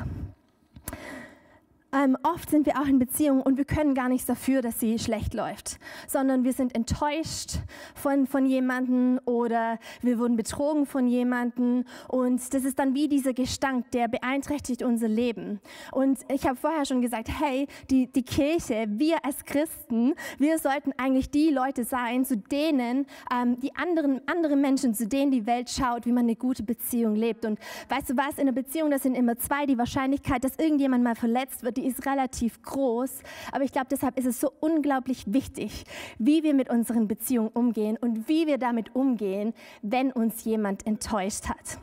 ähm, 1.92 2.16
oft 2.22 2.50
sind 2.50 2.66
wir 2.66 2.80
auch 2.80 2.86
in 2.86 2.98
Beziehungen 2.98 3.42
und 3.42 3.58
wir 3.58 3.64
können 3.64 3.94
gar 3.94 4.08
nichts 4.08 4.26
dafür, 4.26 4.62
dass 4.62 4.80
sie 4.80 4.98
schlecht 4.98 5.34
läuft, 5.34 5.78
sondern 6.08 6.44
wir 6.44 6.52
sind 6.52 6.74
enttäuscht 6.74 7.58
von, 7.94 8.26
von 8.26 8.46
jemandem 8.46 9.20
oder 9.26 9.78
wir 10.00 10.18
wurden 10.18 10.36
betrogen 10.36 10.86
von 10.86 11.06
jemandem 11.06 11.84
und 12.08 12.54
das 12.54 12.64
ist 12.64 12.78
dann 12.78 12.94
wie 12.94 13.08
dieser 13.08 13.34
Gestank, 13.34 13.90
der 13.90 14.08
beeinträchtigt 14.08 14.82
unser 14.82 15.08
Leben. 15.08 15.60
Und 15.90 16.20
ich 16.32 16.46
habe 16.46 16.56
vorher 16.56 16.86
schon 16.86 17.02
gesagt, 17.02 17.28
hey, 17.28 17.66
die, 17.90 18.06
die 18.06 18.22
Kirche, 18.22 18.86
wir 18.88 19.24
als 19.24 19.44
Christen, 19.44 20.14
wir 20.38 20.58
sollten 20.58 20.92
eigentlich 20.96 21.30
die 21.30 21.50
Leute 21.50 21.84
sein, 21.84 22.24
zu 22.24 22.36
denen 22.36 23.06
ähm, 23.32 23.60
die 23.60 23.74
anderen, 23.76 24.20
andere 24.26 24.56
Menschen, 24.56 24.94
zu 24.94 25.06
denen 25.06 25.30
die 25.30 25.46
Welt 25.46 25.68
schaut, 25.68 26.06
wie 26.06 26.12
man 26.12 26.24
eine 26.24 26.36
gute 26.36 26.62
Beziehung 26.62 27.14
lebt. 27.14 27.44
Und 27.44 27.58
weißt 27.88 28.10
du 28.10 28.16
was, 28.16 28.34
in 28.36 28.42
einer 28.42 28.52
Beziehung, 28.52 28.90
das 28.90 29.02
sind 29.02 29.14
immer 29.14 29.36
zwei, 29.36 29.66
die 29.66 29.76
Wahrscheinlichkeit, 29.76 30.42
dass 30.42 30.56
irgendjemand 30.56 31.04
mal 31.04 31.14
verletzt 31.14 31.62
wird, 31.62 31.81
die 31.82 31.88
ist 31.88 32.06
relativ 32.06 32.62
groß. 32.62 33.22
Aber 33.50 33.64
ich 33.64 33.72
glaube, 33.72 33.88
deshalb 33.90 34.18
ist 34.18 34.26
es 34.26 34.40
so 34.40 34.52
unglaublich 34.60 35.24
wichtig, 35.26 35.84
wie 36.18 36.42
wir 36.42 36.54
mit 36.54 36.70
unseren 36.70 37.08
Beziehungen 37.08 37.50
umgehen 37.52 37.96
und 38.00 38.28
wie 38.28 38.46
wir 38.46 38.58
damit 38.58 38.94
umgehen, 38.94 39.52
wenn 39.82 40.12
uns 40.12 40.44
jemand 40.44 40.86
enttäuscht 40.86 41.48
hat. 41.48 41.78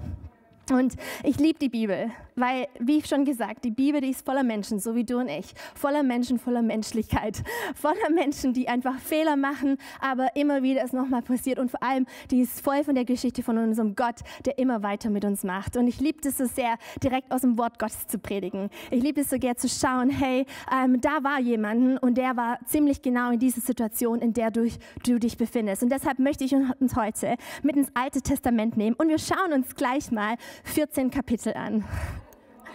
Und 0.71 0.95
ich 1.23 1.37
liebe 1.37 1.59
die 1.59 1.69
Bibel, 1.69 2.11
weil, 2.35 2.67
wie 2.79 3.01
schon 3.03 3.25
gesagt, 3.25 3.65
die 3.65 3.71
Bibel, 3.71 4.01
die 4.01 4.09
ist 4.09 4.25
voller 4.25 4.43
Menschen, 4.43 4.79
so 4.79 4.95
wie 4.95 5.03
du 5.03 5.17
und 5.17 5.29
ich. 5.29 5.53
Voller 5.75 6.03
Menschen, 6.03 6.39
voller 6.39 6.61
Menschlichkeit. 6.61 7.43
Voller 7.75 8.09
Menschen, 8.13 8.53
die 8.53 8.67
einfach 8.67 8.97
Fehler 8.99 9.35
machen, 9.35 9.77
aber 10.01 10.35
immer 10.35 10.63
wieder 10.63 10.83
es 10.83 10.93
nochmal 10.93 11.21
passiert. 11.21 11.59
Und 11.59 11.71
vor 11.71 11.81
allem, 11.83 12.05
die 12.31 12.41
ist 12.41 12.61
voll 12.61 12.83
von 12.83 12.95
der 12.95 13.05
Geschichte 13.05 13.43
von 13.43 13.57
unserem 13.57 13.95
Gott, 13.95 14.15
der 14.45 14.57
immer 14.57 14.83
weiter 14.83 15.09
mit 15.09 15.25
uns 15.25 15.43
macht. 15.43 15.77
Und 15.77 15.87
ich 15.87 15.99
liebe 15.99 16.19
es 16.27 16.37
so 16.37 16.45
sehr, 16.45 16.77
direkt 17.03 17.31
aus 17.31 17.41
dem 17.41 17.57
Wort 17.57 17.79
Gottes 17.79 18.07
zu 18.07 18.19
predigen. 18.19 18.69
Ich 18.91 19.01
liebe 19.01 19.21
es 19.21 19.29
so 19.29 19.37
gerne 19.37 19.55
zu 19.55 19.69
schauen, 19.69 20.09
hey, 20.09 20.45
ähm, 20.71 20.99
da 21.01 21.23
war 21.23 21.39
jemand 21.39 22.01
und 22.01 22.17
der 22.17 22.35
war 22.35 22.59
ziemlich 22.65 23.01
genau 23.01 23.31
in 23.31 23.39
dieser 23.39 23.61
Situation, 23.61 24.19
in 24.19 24.33
der 24.33 24.51
du, 24.51 24.69
du 25.05 25.19
dich 25.19 25.37
befindest. 25.37 25.83
Und 25.83 25.91
deshalb 25.91 26.19
möchte 26.19 26.43
ich 26.43 26.53
uns 26.53 26.95
heute 26.95 27.35
mit 27.63 27.75
ins 27.75 27.89
Alte 27.93 28.21
Testament 28.21 28.77
nehmen 28.77 28.95
und 28.95 29.09
wir 29.09 29.19
schauen 29.19 29.53
uns 29.53 29.75
gleich 29.75 30.11
mal 30.11 30.35
14 30.63 31.09
Kapitel 31.11 31.53
an. 31.53 31.85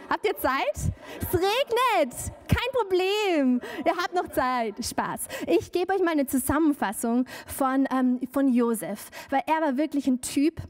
Habt 0.09 0.27
ihr 0.27 0.37
Zeit? 0.37 0.93
Es 1.21 1.33
regnet. 1.33 2.15
Kein 2.49 2.73
Problem. 2.73 3.61
Ihr 3.85 3.97
habt 3.97 4.15
noch 4.15 4.29
Zeit. 4.29 4.75
Spaß. 4.85 5.29
Ich 5.47 5.73
gebe 5.73 5.93
euch 5.95 6.01
mal 6.01 6.13
eine 6.13 6.27
Zusammenfassung 6.27 7.27
von, 7.47 7.87
ähm, 7.91 8.21
von 8.31 8.49
Josef, 8.53 9.11
weil 9.31 9.43
er 9.47 9.61
war 9.63 9.77
wirklich 9.77 10.07
ein 10.07 10.21
Typ, 10.21 10.61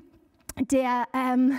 der 0.70 1.04
ähm, 1.12 1.58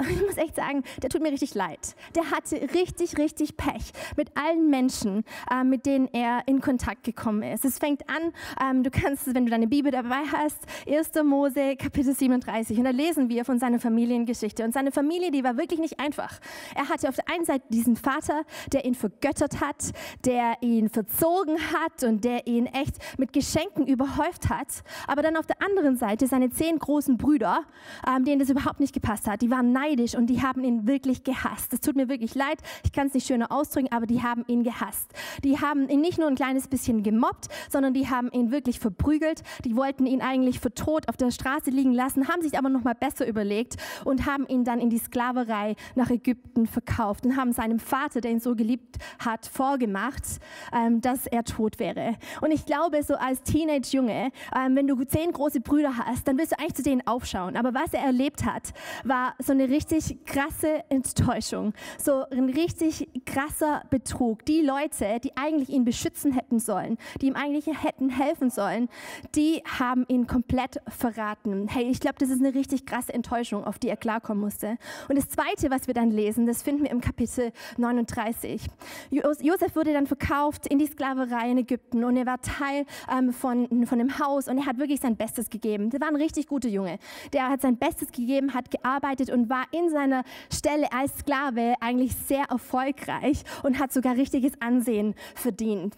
ich 0.10 0.20
muss 0.22 0.36
echt 0.36 0.56
sagen, 0.56 0.82
der 1.02 1.10
tut 1.10 1.22
mir 1.22 1.30
richtig 1.30 1.54
leid. 1.54 1.94
Der 2.14 2.30
hatte 2.30 2.56
richtig, 2.74 3.18
richtig 3.18 3.56
Pech 3.56 3.92
mit 4.16 4.36
allen 4.36 4.70
Menschen, 4.70 5.24
äh, 5.50 5.64
mit 5.64 5.86
denen 5.86 6.08
er 6.12 6.42
in 6.46 6.60
Kontakt 6.60 7.04
gekommen 7.04 7.42
ist. 7.42 7.64
Es 7.64 7.78
fängt 7.78 8.02
an, 8.08 8.32
ähm, 8.62 8.82
du 8.82 8.90
kannst, 8.90 9.34
wenn 9.34 9.44
du 9.44 9.50
deine 9.50 9.66
Bibel 9.66 9.92
dabei 9.92 10.22
hast, 10.32 10.58
1. 10.88 11.22
Mose, 11.24 11.76
Kapitel 11.76 12.14
37. 12.14 12.78
Und 12.78 12.84
da 12.84 12.90
lesen 12.90 13.28
wir 13.28 13.44
von 13.44 13.58
seiner 13.58 13.78
Familiengeschichte. 13.78 14.64
Und 14.64 14.72
seine 14.72 14.90
Familie, 14.92 15.30
die 15.30 15.44
war 15.44 15.56
wirklich 15.56 15.80
nicht 15.80 16.00
einfach. 16.00 16.40
Er 16.74 16.88
hatte 16.88 17.08
auf 17.08 17.16
der 17.16 17.28
einen 17.32 17.44
Seite 17.44 17.64
diesen 17.68 17.96
Vater, 17.96 18.44
der 18.72 18.84
ihn 18.84 18.94
vergöttert 18.94 19.60
hat, 19.60 19.92
der 20.24 20.56
ihn 20.62 20.88
verzogen 20.88 21.56
hat 21.72 22.02
und 22.04 22.24
der 22.24 22.46
ihn 22.46 22.66
echt 22.66 22.96
mit 23.18 23.32
Geschenken 23.32 23.86
überhäuft 23.86 24.48
hat. 24.48 24.82
Aber 25.06 25.22
dann 25.22 25.36
auf 25.36 25.46
der 25.46 25.60
anderen 25.62 25.96
Seite 25.96 26.26
seine 26.26 26.50
zehn 26.50 26.78
großen 26.78 27.16
Brüder, 27.16 27.64
ähm, 28.06 28.24
denen 28.24 28.38
das 28.38 28.50
überhaupt 28.50 28.80
nicht 28.80 28.94
gepasst 28.94 29.28
hat. 29.28 29.42
Die 29.42 29.50
waren 29.50 29.72
neidisch 29.72 29.89
neidisch 29.90 30.14
und 30.14 30.26
die 30.26 30.42
haben 30.42 30.64
ihn 30.64 30.86
wirklich 30.86 31.24
gehasst. 31.24 31.72
Es 31.72 31.80
tut 31.80 31.96
mir 31.96 32.08
wirklich 32.08 32.34
leid, 32.34 32.58
ich 32.84 32.92
kann 32.92 33.08
es 33.08 33.14
nicht 33.14 33.26
schöner 33.26 33.50
ausdrücken, 33.50 33.92
aber 33.92 34.06
die 34.06 34.22
haben 34.22 34.44
ihn 34.46 34.62
gehasst. 34.62 35.12
Die 35.44 35.58
haben 35.60 35.88
ihn 35.88 36.00
nicht 36.00 36.18
nur 36.18 36.28
ein 36.28 36.34
kleines 36.34 36.68
bisschen 36.68 37.02
gemobbt, 37.02 37.48
sondern 37.68 37.94
die 37.94 38.08
haben 38.08 38.30
ihn 38.32 38.50
wirklich 38.50 38.80
verprügelt. 38.80 39.42
Die 39.64 39.76
wollten 39.76 40.06
ihn 40.06 40.20
eigentlich 40.20 40.60
für 40.60 40.72
tot 40.72 41.08
auf 41.08 41.16
der 41.16 41.30
Straße 41.30 41.70
liegen 41.70 41.92
lassen, 41.92 42.28
haben 42.28 42.42
sich 42.42 42.58
aber 42.58 42.68
noch 42.68 42.84
mal 42.84 42.94
besser 42.94 43.26
überlegt 43.26 43.76
und 44.04 44.26
haben 44.26 44.46
ihn 44.46 44.64
dann 44.64 44.80
in 44.80 44.90
die 44.90 44.98
Sklaverei 44.98 45.76
nach 45.94 46.10
Ägypten 46.10 46.66
verkauft 46.66 47.24
und 47.24 47.36
haben 47.36 47.52
seinem 47.52 47.78
Vater, 47.78 48.20
der 48.20 48.30
ihn 48.30 48.40
so 48.40 48.54
geliebt 48.54 48.96
hat, 49.18 49.46
vorgemacht, 49.46 50.24
ähm, 50.72 51.00
dass 51.00 51.26
er 51.26 51.44
tot 51.44 51.78
wäre. 51.78 52.16
Und 52.40 52.50
ich 52.52 52.66
glaube, 52.66 53.02
so 53.02 53.14
als 53.14 53.42
Teenage-Junge, 53.42 54.30
ähm, 54.56 54.76
wenn 54.76 54.86
du 54.86 55.02
zehn 55.04 55.32
große 55.32 55.60
Brüder 55.60 55.96
hast, 55.96 56.28
dann 56.28 56.38
willst 56.38 56.52
du 56.52 56.58
eigentlich 56.58 56.74
zu 56.74 56.82
denen 56.82 57.06
aufschauen. 57.06 57.56
Aber 57.56 57.74
was 57.74 57.92
er 57.92 58.02
erlebt 58.02 58.44
hat, 58.44 58.72
war 59.04 59.34
so 59.38 59.52
eine 59.52 59.68
richtig 59.80 60.24
krasse 60.26 60.84
Enttäuschung, 60.90 61.72
so 61.98 62.24
ein 62.30 62.50
richtig 62.50 63.08
krasser 63.24 63.82
Betrug. 63.88 64.44
Die 64.44 64.60
Leute, 64.60 65.20
die 65.24 65.36
eigentlich 65.36 65.70
ihn 65.70 65.84
beschützen 65.84 66.32
hätten 66.32 66.58
sollen, 66.58 66.98
die 67.20 67.28
ihm 67.28 67.36
eigentlich 67.36 67.66
hätten 67.66 68.10
helfen 68.10 68.50
sollen, 68.50 68.88
die 69.34 69.62
haben 69.78 70.04
ihn 70.08 70.26
komplett 70.26 70.82
verraten. 70.88 71.66
Hey, 71.68 71.84
ich 71.84 72.00
glaube, 72.00 72.16
das 72.18 72.28
ist 72.28 72.40
eine 72.40 72.54
richtig 72.54 72.84
krasse 72.84 73.14
Enttäuschung, 73.14 73.64
auf 73.64 73.78
die 73.78 73.88
er 73.88 73.96
klarkommen 73.96 74.42
musste. 74.42 74.76
Und 75.08 75.16
das 75.16 75.28
Zweite, 75.28 75.70
was 75.70 75.86
wir 75.86 75.94
dann 75.94 76.10
lesen, 76.10 76.46
das 76.46 76.62
finden 76.62 76.84
wir 76.84 76.90
im 76.90 77.00
Kapitel 77.00 77.52
39. 77.78 78.66
Josef 79.10 79.76
wurde 79.76 79.94
dann 79.94 80.06
verkauft 80.06 80.66
in 80.66 80.78
die 80.78 80.86
Sklaverei 80.86 81.50
in 81.50 81.58
Ägypten 81.58 82.04
und 82.04 82.16
er 82.16 82.26
war 82.26 82.40
Teil 82.42 82.84
ähm, 83.10 83.32
von, 83.32 83.86
von 83.86 83.98
dem 83.98 84.18
Haus 84.18 84.46
und 84.46 84.58
er 84.58 84.66
hat 84.66 84.78
wirklich 84.78 85.00
sein 85.00 85.16
Bestes 85.16 85.48
gegeben. 85.48 85.88
Der 85.88 86.00
war 86.00 86.08
ein 86.08 86.16
richtig 86.16 86.48
guter 86.48 86.68
Junge. 86.68 86.98
Der 87.32 87.48
hat 87.48 87.62
sein 87.62 87.78
Bestes 87.78 88.12
gegeben, 88.12 88.52
hat 88.52 88.70
gearbeitet 88.70 89.30
und 89.30 89.48
war 89.48 89.64
in 89.72 89.90
seiner 89.90 90.24
Stelle 90.52 90.92
als 90.92 91.18
Sklave 91.18 91.74
eigentlich 91.80 92.14
sehr 92.14 92.44
erfolgreich 92.50 93.42
und 93.62 93.78
hat 93.78 93.92
sogar 93.92 94.16
richtiges 94.16 94.52
Ansehen 94.60 95.14
verdient. 95.34 95.94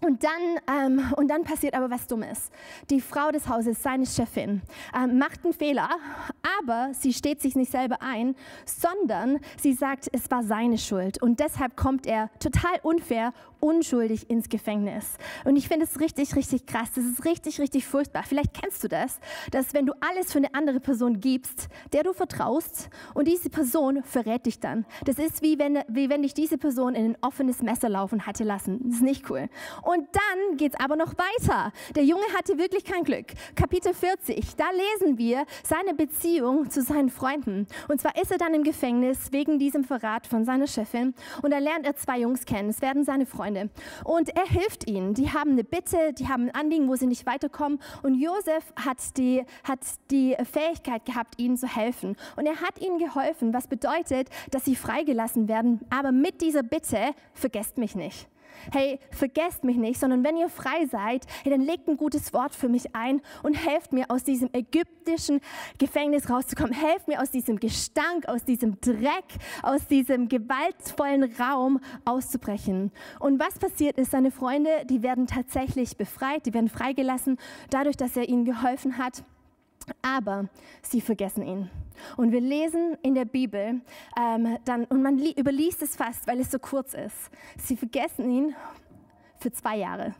Und 0.00 0.24
dann, 0.24 0.96
ähm, 0.98 1.12
und 1.16 1.28
dann 1.28 1.44
passiert 1.44 1.74
aber 1.74 1.90
was 1.90 2.06
Dummes. 2.06 2.50
Die 2.90 3.00
Frau 3.00 3.30
des 3.30 3.48
Hauses, 3.48 3.82
seine 3.82 4.06
Chefin, 4.06 4.62
ähm, 4.94 5.18
macht 5.18 5.44
einen 5.44 5.52
Fehler, 5.52 5.88
aber 6.60 6.92
sie 6.92 7.12
steht 7.12 7.40
sich 7.40 7.54
nicht 7.54 7.70
selber 7.70 7.98
ein, 8.00 8.34
sondern 8.64 9.40
sie 9.60 9.72
sagt, 9.72 10.08
es 10.12 10.30
war 10.30 10.42
seine 10.42 10.78
Schuld. 10.78 11.22
Und 11.22 11.40
deshalb 11.40 11.76
kommt 11.76 12.06
er 12.06 12.30
total 12.38 12.78
unfair, 12.82 13.32
unschuldig 13.60 14.28
ins 14.28 14.48
Gefängnis. 14.48 15.16
Und 15.44 15.56
ich 15.56 15.68
finde 15.68 15.86
es 15.86 15.98
richtig, 15.98 16.36
richtig 16.36 16.66
krass. 16.66 16.90
Das 16.94 17.04
ist 17.04 17.24
richtig, 17.24 17.60
richtig 17.60 17.86
furchtbar. 17.86 18.22
Vielleicht 18.22 18.52
kennst 18.52 18.84
du 18.84 18.88
das, 18.88 19.18
dass 19.52 19.72
wenn 19.72 19.86
du 19.86 19.94
alles 20.00 20.32
für 20.32 20.38
eine 20.38 20.54
andere 20.54 20.80
Person 20.80 21.20
gibst, 21.20 21.68
der 21.92 22.02
du 22.02 22.12
vertraust, 22.12 22.90
und 23.14 23.26
diese 23.26 23.48
Person 23.48 24.02
verrät 24.02 24.44
dich 24.44 24.60
dann. 24.60 24.84
Das 25.04 25.18
ist 25.18 25.40
wie 25.42 25.58
wenn, 25.58 25.78
wie 25.88 26.10
wenn 26.10 26.22
dich 26.22 26.34
diese 26.34 26.58
Person 26.58 26.94
in 26.94 27.12
ein 27.12 27.16
offenes 27.22 27.62
Messer 27.62 27.88
laufen 27.88 28.26
hatte 28.26 28.44
lassen. 28.44 28.80
Das 28.84 28.96
ist 28.96 29.02
nicht 29.02 29.30
cool. 29.30 29.48
Und 29.82 29.93
dann 30.12 30.56
geht 30.56 30.74
es 30.74 30.80
aber 30.80 30.96
noch 30.96 31.14
weiter. 31.18 31.72
Der 31.94 32.04
Junge 32.04 32.24
hatte 32.36 32.58
wirklich 32.58 32.84
kein 32.84 33.04
Glück. 33.04 33.26
Kapitel 33.56 33.92
40, 33.92 34.56
da 34.56 34.64
lesen 34.70 35.18
wir 35.18 35.44
seine 35.62 35.94
Beziehung 35.94 36.70
zu 36.70 36.82
seinen 36.82 37.10
Freunden. 37.10 37.66
Und 37.88 38.00
zwar 38.00 38.16
ist 38.20 38.30
er 38.30 38.38
dann 38.38 38.54
im 38.54 38.62
Gefängnis 38.62 39.32
wegen 39.32 39.58
diesem 39.58 39.84
Verrat 39.84 40.26
von 40.26 40.44
seiner 40.44 40.66
Chefin. 40.66 41.14
Und 41.42 41.50
da 41.50 41.58
lernt 41.58 41.84
er 41.84 41.96
zwei 41.96 42.20
Jungs 42.20 42.46
kennen. 42.46 42.70
Es 42.70 42.80
werden 42.80 43.04
seine. 43.04 43.24
Freunde. 43.34 43.70
Und 44.04 44.30
er 44.30 44.46
hilft 44.46 44.88
ihnen. 44.88 45.14
Die 45.14 45.32
haben 45.32 45.52
eine 45.52 45.64
Bitte, 45.64 46.12
die 46.12 46.28
haben 46.28 46.48
ein 46.48 46.54
Anliegen, 46.54 46.88
wo 46.88 46.96
sie 46.96 47.06
nicht 47.06 47.26
weiterkommen. 47.26 47.80
Und 48.02 48.14
Josef 48.14 48.72
hat 48.76 49.16
die, 49.16 49.44
hat 49.64 49.80
die 50.10 50.36
Fähigkeit 50.50 51.04
gehabt, 51.04 51.38
ihnen 51.38 51.56
zu 51.56 51.66
helfen. 51.66 52.16
Und 52.36 52.46
er 52.46 52.60
hat 52.60 52.80
ihnen 52.80 52.98
geholfen, 52.98 53.52
was 53.52 53.66
bedeutet, 53.66 54.28
dass 54.50 54.64
sie 54.64 54.76
freigelassen 54.76 55.48
werden. 55.48 55.80
Aber 55.90 56.12
mit 56.12 56.40
dieser 56.40 56.62
Bitte, 56.62 57.14
vergesst 57.32 57.78
mich 57.78 57.94
nicht 57.94 58.28
hey, 58.72 58.98
vergesst 59.10 59.64
mich 59.64 59.76
nicht, 59.76 60.00
sondern 60.00 60.24
wenn 60.24 60.36
ihr 60.36 60.48
frei 60.48 60.86
seid, 60.86 61.26
hey, 61.42 61.50
dann 61.50 61.62
legt 61.62 61.88
ein 61.88 61.96
gutes 61.96 62.32
Wort 62.32 62.54
für 62.54 62.68
mich 62.68 62.94
ein 62.94 63.20
und 63.42 63.54
helft 63.54 63.92
mir 63.92 64.10
aus 64.10 64.24
diesem 64.24 64.50
ägyptischen 64.52 65.40
Gefängnis 65.78 66.30
rauszukommen. 66.30 66.72
Helft 66.72 67.08
mir 67.08 67.20
aus 67.20 67.30
diesem 67.30 67.58
Gestank, 67.58 68.26
aus 68.28 68.44
diesem 68.44 68.80
Dreck, 68.80 69.24
aus 69.62 69.86
diesem 69.86 70.28
gewaltvollen 70.28 71.32
Raum 71.38 71.80
auszubrechen. 72.04 72.92
Und 73.20 73.40
was 73.40 73.58
passiert 73.58 73.98
ist, 73.98 74.10
seine 74.10 74.30
Freunde, 74.30 74.70
die 74.88 75.02
werden 75.02 75.26
tatsächlich 75.26 75.96
befreit, 75.96 76.46
die 76.46 76.54
werden 76.54 76.68
freigelassen, 76.68 77.38
dadurch, 77.70 77.96
dass 77.96 78.16
er 78.16 78.28
ihnen 78.28 78.44
geholfen 78.44 78.98
hat. 78.98 79.24
Aber 80.02 80.48
sie 80.82 81.00
vergessen 81.00 81.42
ihn. 81.46 81.70
Und 82.16 82.32
wir 82.32 82.40
lesen 82.40 82.96
in 83.02 83.14
der 83.14 83.24
Bibel, 83.24 83.80
ähm, 84.18 84.58
dann, 84.64 84.84
und 84.84 85.02
man 85.02 85.18
überliest 85.18 85.82
es 85.82 85.96
fast, 85.96 86.26
weil 86.26 86.40
es 86.40 86.50
so 86.50 86.58
kurz 86.58 86.94
ist. 86.94 87.30
Sie 87.58 87.76
vergessen 87.76 88.30
ihn 88.30 88.56
für 89.38 89.52
zwei 89.52 89.76
Jahre. 89.76 90.14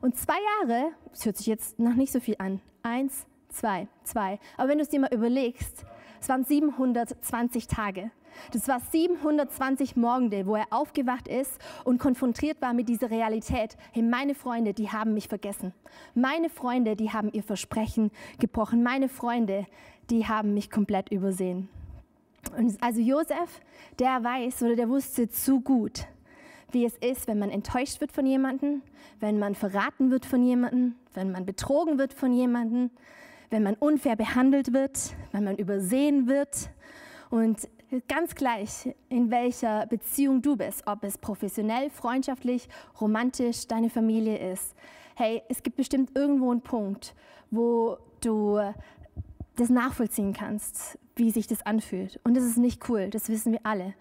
Und 0.00 0.16
zwei 0.16 0.36
Jahre, 0.60 0.92
das 1.10 1.24
hört 1.24 1.36
sich 1.36 1.46
jetzt 1.46 1.78
noch 1.78 1.94
nicht 1.94 2.12
so 2.12 2.20
viel 2.20 2.36
an. 2.38 2.60
Eins, 2.82 3.26
zwei, 3.48 3.88
zwei. 4.04 4.38
Aber 4.56 4.68
wenn 4.68 4.78
du 4.78 4.82
es 4.82 4.90
dir 4.90 5.00
mal 5.00 5.12
überlegst, 5.12 5.84
es 6.20 6.28
waren 6.28 6.44
720 6.44 7.66
Tage. 7.66 8.10
Das 8.52 8.68
war 8.68 8.80
720 8.80 9.96
Morgende, 9.96 10.46
wo 10.46 10.54
er 10.56 10.66
aufgewacht 10.70 11.28
ist 11.28 11.58
und 11.84 11.98
konfrontiert 11.98 12.60
war 12.60 12.72
mit 12.72 12.88
dieser 12.88 13.10
Realität. 13.10 13.76
Hey, 13.92 14.02
meine 14.02 14.34
Freunde, 14.34 14.74
die 14.74 14.90
haben 14.90 15.14
mich 15.14 15.28
vergessen. 15.28 15.72
Meine 16.14 16.48
Freunde, 16.48 16.96
die 16.96 17.10
haben 17.10 17.32
ihr 17.32 17.42
Versprechen 17.42 18.10
gebrochen. 18.38 18.82
Meine 18.82 19.08
Freunde, 19.08 19.66
die 20.10 20.26
haben 20.26 20.54
mich 20.54 20.70
komplett 20.70 21.10
übersehen. 21.10 21.68
Und 22.56 22.82
also 22.82 23.00
Josef, 23.00 23.60
der 23.98 24.22
weiß 24.22 24.62
oder 24.62 24.76
der 24.76 24.88
wusste 24.88 25.28
zu 25.28 25.60
gut, 25.60 26.06
wie 26.70 26.84
es 26.84 26.96
ist, 26.98 27.26
wenn 27.26 27.38
man 27.38 27.50
enttäuscht 27.50 28.00
wird 28.00 28.12
von 28.12 28.26
jemandem, 28.26 28.82
wenn 29.20 29.38
man 29.38 29.54
verraten 29.54 30.10
wird 30.10 30.24
von 30.24 30.42
jemandem, 30.42 30.94
wenn 31.14 31.32
man 31.32 31.44
betrogen 31.44 31.98
wird 31.98 32.14
von 32.14 32.32
jemandem, 32.32 32.90
wenn 33.50 33.62
man 33.62 33.74
unfair 33.74 34.16
behandelt 34.16 34.72
wird, 34.72 35.14
wenn 35.32 35.44
man 35.44 35.56
übersehen 35.56 36.28
wird. 36.28 36.70
Und 37.30 37.68
ganz 38.08 38.34
gleich, 38.34 38.94
in 39.08 39.30
welcher 39.30 39.86
Beziehung 39.86 40.42
du 40.42 40.56
bist, 40.56 40.86
ob 40.86 41.04
es 41.04 41.18
professionell, 41.18 41.90
freundschaftlich, 41.90 42.68
romantisch 43.00 43.66
deine 43.66 43.90
Familie 43.90 44.52
ist. 44.52 44.74
Hey, 45.14 45.42
es 45.48 45.62
gibt 45.62 45.76
bestimmt 45.76 46.10
irgendwo 46.14 46.50
einen 46.50 46.60
Punkt, 46.60 47.14
wo 47.50 47.98
du 48.20 48.60
das 49.56 49.70
nachvollziehen 49.70 50.32
kannst, 50.32 50.98
wie 51.16 51.30
sich 51.30 51.46
das 51.46 51.66
anfühlt. 51.66 52.20
Und 52.24 52.36
das 52.36 52.44
ist 52.44 52.58
nicht 52.58 52.88
cool, 52.88 53.10
das 53.10 53.28
wissen 53.28 53.52
wir 53.52 53.60
alle. 53.64 53.94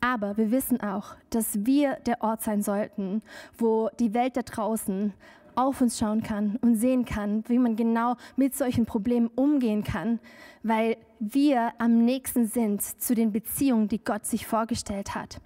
Aber 0.00 0.36
wir 0.36 0.50
wissen 0.50 0.80
auch, 0.80 1.16
dass 1.30 1.64
wir 1.66 1.96
der 2.06 2.22
Ort 2.22 2.42
sein 2.42 2.62
sollten, 2.62 3.22
wo 3.56 3.88
die 3.98 4.14
Welt 4.14 4.36
da 4.36 4.42
draußen 4.42 5.14
auf 5.56 5.80
uns 5.80 5.98
schauen 5.98 6.22
kann 6.22 6.58
und 6.60 6.76
sehen 6.76 7.04
kann, 7.04 7.44
wie 7.48 7.58
man 7.58 7.76
genau 7.76 8.16
mit 8.36 8.54
solchen 8.54 8.86
Problemen 8.86 9.28
umgehen 9.34 9.84
kann, 9.84 10.18
weil 10.62 10.96
wir 11.20 11.72
am 11.78 12.04
nächsten 12.04 12.46
sind 12.46 12.82
zu 12.82 13.14
den 13.14 13.32
Beziehungen, 13.32 13.88
die 13.88 14.02
Gott 14.02 14.26
sich 14.26 14.46
vorgestellt 14.46 15.14
hat. 15.14 15.40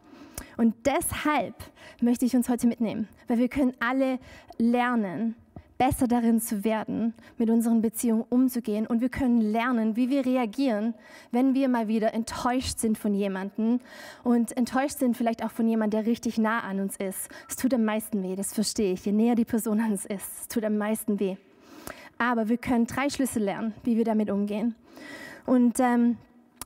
Und 0.57 0.75
deshalb 0.87 1.55
möchte 2.01 2.25
ich 2.25 2.35
uns 2.35 2.49
heute 2.49 2.67
mitnehmen, 2.67 3.09
weil 3.27 3.39
wir 3.39 3.49
können 3.49 3.75
alle 3.81 4.19
lernen, 4.59 5.37
besser 5.79 6.09
darin 6.09 6.41
zu 6.41 6.65
werden, 6.65 7.15
mit 7.39 7.49
unseren 7.49 7.81
Beziehungen 7.81 8.25
umzugehen. 8.29 8.87
Und 8.87 9.01
wir 9.01 9.09
können 9.09 9.41
lernen, 9.41 9.97
wie 9.97 10.11
wir 10.11 10.27
reagieren, 10.27 10.95
wenn 11.31 11.55
wir 11.55 11.69
mal 11.69 11.89
wieder 11.89 12.13
enttäuscht 12.13 12.79
sind 12.79 12.99
von 12.99 13.15
jemandem 13.15 13.81
und 14.25 14.57
enttäuscht 14.57 14.99
sind 14.99 15.17
vielleicht 15.17 15.45
auch 15.45 15.53
von 15.53 15.69
jemandem, 15.69 16.03
der 16.03 16.11
richtig 16.11 16.37
nah 16.37 16.61
an 16.61 16.81
uns 16.81 16.97
ist. 16.97 17.29
Es 17.49 17.57
tut 17.57 17.73
am 17.73 17.85
meisten 17.85 18.23
weh, 18.23 18.37
das 18.37 18.53
verstehe 18.53 18.93
ich. 18.93 19.07
Je 19.07 19.13
näher 19.13 19.37
die 19.37 19.45
Person 19.45 19.81
an 19.81 19.93
uns 19.93 20.05
ist, 20.05 20.41
es 20.41 20.49
tut 20.49 20.65
am 20.65 20.77
meisten 20.77 21.21
weh. 21.21 21.37
Aber 22.19 22.49
wir 22.49 22.59
können 22.59 22.87
drei 22.87 23.09
Schlüssel 23.09 23.45
lernen, 23.45 23.73
wie 23.85 23.97
wir 23.97 24.05
damit 24.05 24.31
umgehen. 24.31 24.75
Und 25.47 25.79
ähm, 25.79 26.19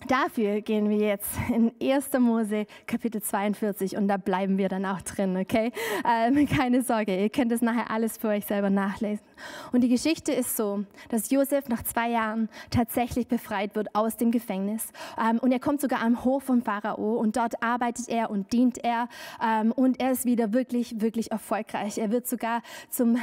Dafür 0.09 0.61
gehen 0.61 0.89
wir 0.89 0.97
jetzt 0.97 1.31
in 1.49 1.73
1. 1.81 2.11
Mose 2.19 2.67
Kapitel 2.87 3.23
42 3.23 3.97
und 3.97 4.09
da 4.09 4.17
bleiben 4.17 4.59
wir 4.59 4.69
dann 4.69 4.85
auch 4.85 5.01
drin, 5.03 5.37
okay? 5.37 5.73
Ähm, 6.05 6.47
keine 6.57 6.83
Sorge, 6.83 7.21
ihr 7.21 7.31
könnt 7.31 7.53
das 7.53 7.63
nachher 7.63 7.91
alles 7.91 8.19
für 8.19 8.29
euch 8.29 8.45
selber 8.47 8.71
nachlesen. 8.71 9.25
Und 9.73 9.83
die 9.83 9.89
Geschichte 9.89 10.33
ist 10.33 10.57
so, 10.57 10.85
dass 11.09 11.31
Josef 11.31 11.69
nach 11.69 11.83
zwei 11.83 12.11
Jahren 12.11 12.49
tatsächlich 12.71 13.29
befreit 13.29 13.75
wird 13.75 13.95
aus 13.95 14.17
dem 14.17 14.31
Gefängnis 14.31 14.93
ähm, 15.19 15.39
und 15.39 15.53
er 15.53 15.61
kommt 15.61 15.81
sogar 15.81 16.03
am 16.03 16.25
Hof 16.25 16.45
vom 16.45 16.63
Pharao 16.63 17.17
und 17.19 17.37
dort 17.37 17.63
arbeitet 17.63 18.09
er 18.09 18.31
und 18.31 18.53
dient 18.53 18.79
er 18.79 19.09
ähm, 19.43 19.73
und 19.73 20.01
er 20.01 20.13
ist 20.13 20.25
wieder 20.25 20.53
wirklich, 20.53 21.01
wirklich 21.01 21.31
erfolgreich. 21.31 21.99
Er 21.99 22.11
wird 22.11 22.27
sogar 22.27 22.63
zum 22.89 23.19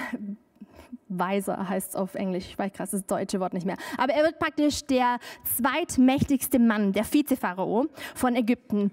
Weiser 1.07 1.67
heißt 1.67 1.89
es 1.89 1.95
auf 1.95 2.15
Englisch, 2.15 2.45
ich 2.45 2.59
weiß 2.59 2.73
gerade 2.73 2.91
das 2.91 3.05
deutsche 3.05 3.39
Wort 3.39 3.53
nicht 3.53 3.65
mehr. 3.65 3.77
Aber 3.97 4.13
er 4.13 4.23
wird 4.23 4.39
praktisch 4.39 4.85
der 4.85 5.17
zweitmächtigste 5.57 6.59
Mann, 6.59 6.93
der 6.93 7.03
Vizepharao 7.11 7.87
von 8.15 8.35
Ägypten. 8.35 8.91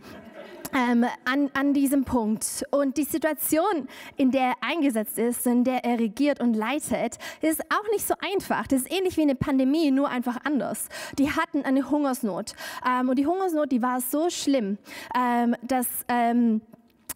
Ähm, 0.74 1.06
an, 1.24 1.50
an 1.54 1.74
diesem 1.74 2.04
Punkt. 2.04 2.64
Und 2.70 2.96
die 2.96 3.04
Situation, 3.04 3.88
in 4.16 4.30
der 4.30 4.42
er 4.42 4.54
eingesetzt 4.60 5.18
ist, 5.18 5.46
in 5.46 5.64
der 5.64 5.84
er 5.84 5.98
regiert 5.98 6.40
und 6.40 6.54
leitet, 6.54 7.18
ist 7.40 7.62
auch 7.72 7.90
nicht 7.92 8.06
so 8.06 8.14
einfach. 8.20 8.66
Das 8.66 8.82
ist 8.82 8.92
ähnlich 8.92 9.16
wie 9.16 9.22
eine 9.22 9.36
Pandemie, 9.36 9.90
nur 9.90 10.08
einfach 10.08 10.38
anders. 10.44 10.88
Die 11.18 11.30
hatten 11.30 11.62
eine 11.62 11.88
Hungersnot. 11.88 12.54
Ähm, 12.86 13.08
und 13.08 13.16
die 13.16 13.26
Hungersnot, 13.26 13.70
die 13.70 13.80
war 13.80 14.00
so 14.00 14.28
schlimm, 14.28 14.78
ähm, 15.16 15.54
dass 15.62 15.86
ähm, 16.08 16.60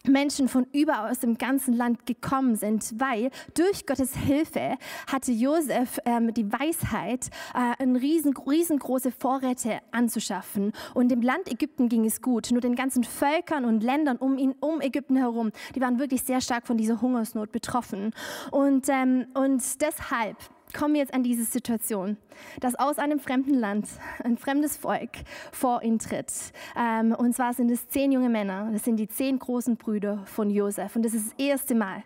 Menschen 0.07 0.47
von 0.47 0.65
überall 0.73 1.11
aus 1.11 1.19
dem 1.19 1.37
ganzen 1.37 1.73
Land 1.73 2.05
gekommen 2.05 2.55
sind, 2.55 2.99
weil 2.99 3.29
durch 3.53 3.85
Gottes 3.85 4.15
Hilfe 4.15 4.77
hatte 5.07 5.31
Josef 5.31 5.99
ähm, 6.05 6.33
die 6.33 6.51
Weisheit, 6.51 7.29
äh, 7.53 7.83
riesen, 7.83 8.35
riesengroße 8.35 9.11
Vorräte 9.11 9.79
anzuschaffen. 9.91 10.71
Und 10.93 11.09
dem 11.09 11.21
Land 11.21 11.51
Ägypten 11.51 11.89
ging 11.89 12.05
es 12.05 12.21
gut. 12.21 12.51
Nur 12.51 12.61
den 12.61 12.75
ganzen 12.75 13.03
Völkern 13.03 13.65
und 13.65 13.83
Ländern 13.83 14.17
um 14.17 14.37
ihn, 14.37 14.55
um 14.59 14.81
Ägypten 14.81 15.17
herum, 15.17 15.51
die 15.75 15.81
waren 15.81 15.99
wirklich 15.99 16.23
sehr 16.23 16.41
stark 16.41 16.67
von 16.67 16.77
dieser 16.77 17.01
Hungersnot 17.01 17.51
betroffen. 17.51 18.13
Und, 18.51 18.87
ähm, 18.89 19.27
und 19.33 19.61
deshalb 19.81 20.37
kommen 20.73 20.93
wir 20.93 21.01
jetzt 21.01 21.13
an 21.13 21.23
diese 21.23 21.43
Situation, 21.43 22.17
dass 22.59 22.75
aus 22.75 22.99
einem 22.99 23.19
fremden 23.19 23.53
Land 23.53 23.87
ein 24.23 24.37
fremdes 24.37 24.77
Volk 24.77 25.09
vor 25.51 25.83
ihn 25.83 25.99
tritt. 25.99 26.31
Ähm, 26.77 27.13
und 27.13 27.33
zwar 27.33 27.53
sind 27.53 27.71
es 27.71 27.87
zehn 27.89 28.11
junge 28.11 28.29
Männer. 28.29 28.69
Das 28.71 28.83
sind 28.83 28.97
die 28.97 29.07
zehn 29.07 29.39
großen 29.39 29.77
Brüder 29.77 30.23
von 30.25 30.49
Josef. 30.49 30.95
Und 30.95 31.03
das 31.03 31.13
ist 31.13 31.31
das 31.31 31.45
erste 31.45 31.75
Mal, 31.75 32.03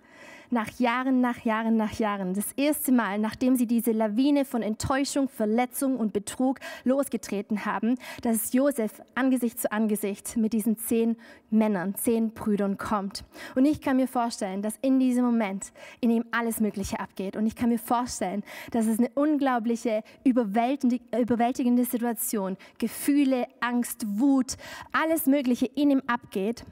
nach 0.56 0.80
Jahren, 0.80 1.20
nach 1.20 1.44
Jahren, 1.44 1.76
nach 1.76 2.00
Jahren, 2.00 2.34
das 2.34 2.54
erste 2.54 2.94
Mal, 2.94 3.20
nachdem 3.20 3.58
sie 3.58 3.68
diese 3.68 3.92
Lawine 3.92 4.46
von 4.46 4.62
Enttäuschung, 4.62 5.28
Verletzung 5.28 5.98
und 5.98 6.14
Betrug 6.14 6.60
losgetreten 6.86 7.66
haben, 7.66 7.96
dass 8.22 8.54
Josef 8.54 9.02
Angesicht 9.16 9.60
zu 9.60 9.70
Angesicht 9.70 10.38
mit 10.38 10.54
diesen 10.54 10.78
zehn 10.78 11.18
Männern, 11.50 11.94
zehn 11.96 12.32
Brüdern 12.32 12.78
kommt. 12.78 13.26
Und 13.56 13.66
ich 13.66 13.82
kann 13.82 13.98
mir 13.98 14.08
vorstellen, 14.08 14.62
dass 14.62 14.78
in 14.82 14.98
diesem 14.98 15.26
Moment 15.26 15.74
in 16.00 16.10
ihm 16.10 16.24
alles 16.32 16.62
Mögliche 16.62 17.02
abgeht. 17.02 17.36
Und 17.36 17.46
ich 17.46 17.58
kann 17.58 17.68
mir 17.68 17.78
vorstellen, 17.78 18.42
dass 18.72 18.88
es 18.88 18.98
eine 18.98 19.10
unglaubliche, 19.14 20.04
überwältigende 20.24 21.84
Situation, 21.84 22.56
Gefühle, 22.78 23.46
Angst, 23.60 24.06
Wut, 24.08 24.56
alles 24.94 25.26
Mögliche 25.26 25.66
in 25.66 25.92
ihm 25.92 26.02
abgeht. 26.08 26.64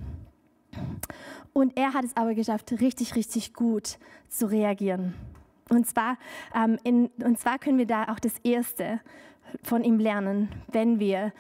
Und 1.54 1.78
er 1.78 1.94
hat 1.94 2.06
es 2.06 2.16
aber 2.18 2.34
geschafft, 2.34 2.72
richtig, 2.82 3.16
richtig 3.16 3.54
gut 3.54 3.98
zu 4.28 4.48
reagieren. 4.48 5.14
Und 5.70 5.88
zwar, 5.88 6.18
ähm, 6.56 6.78
in, 6.84 7.08
und 7.24 7.40
zwar 7.40 7.60
können 7.60 7.78
wir 7.78 7.88
da 7.88 8.06
auch 8.06 8.20
das 8.20 8.38
Erste 8.44 9.00
von 9.62 9.84
ihm 9.84 10.00
lernen, 10.00 10.50
wenn 10.72 11.00
wir 11.00 11.32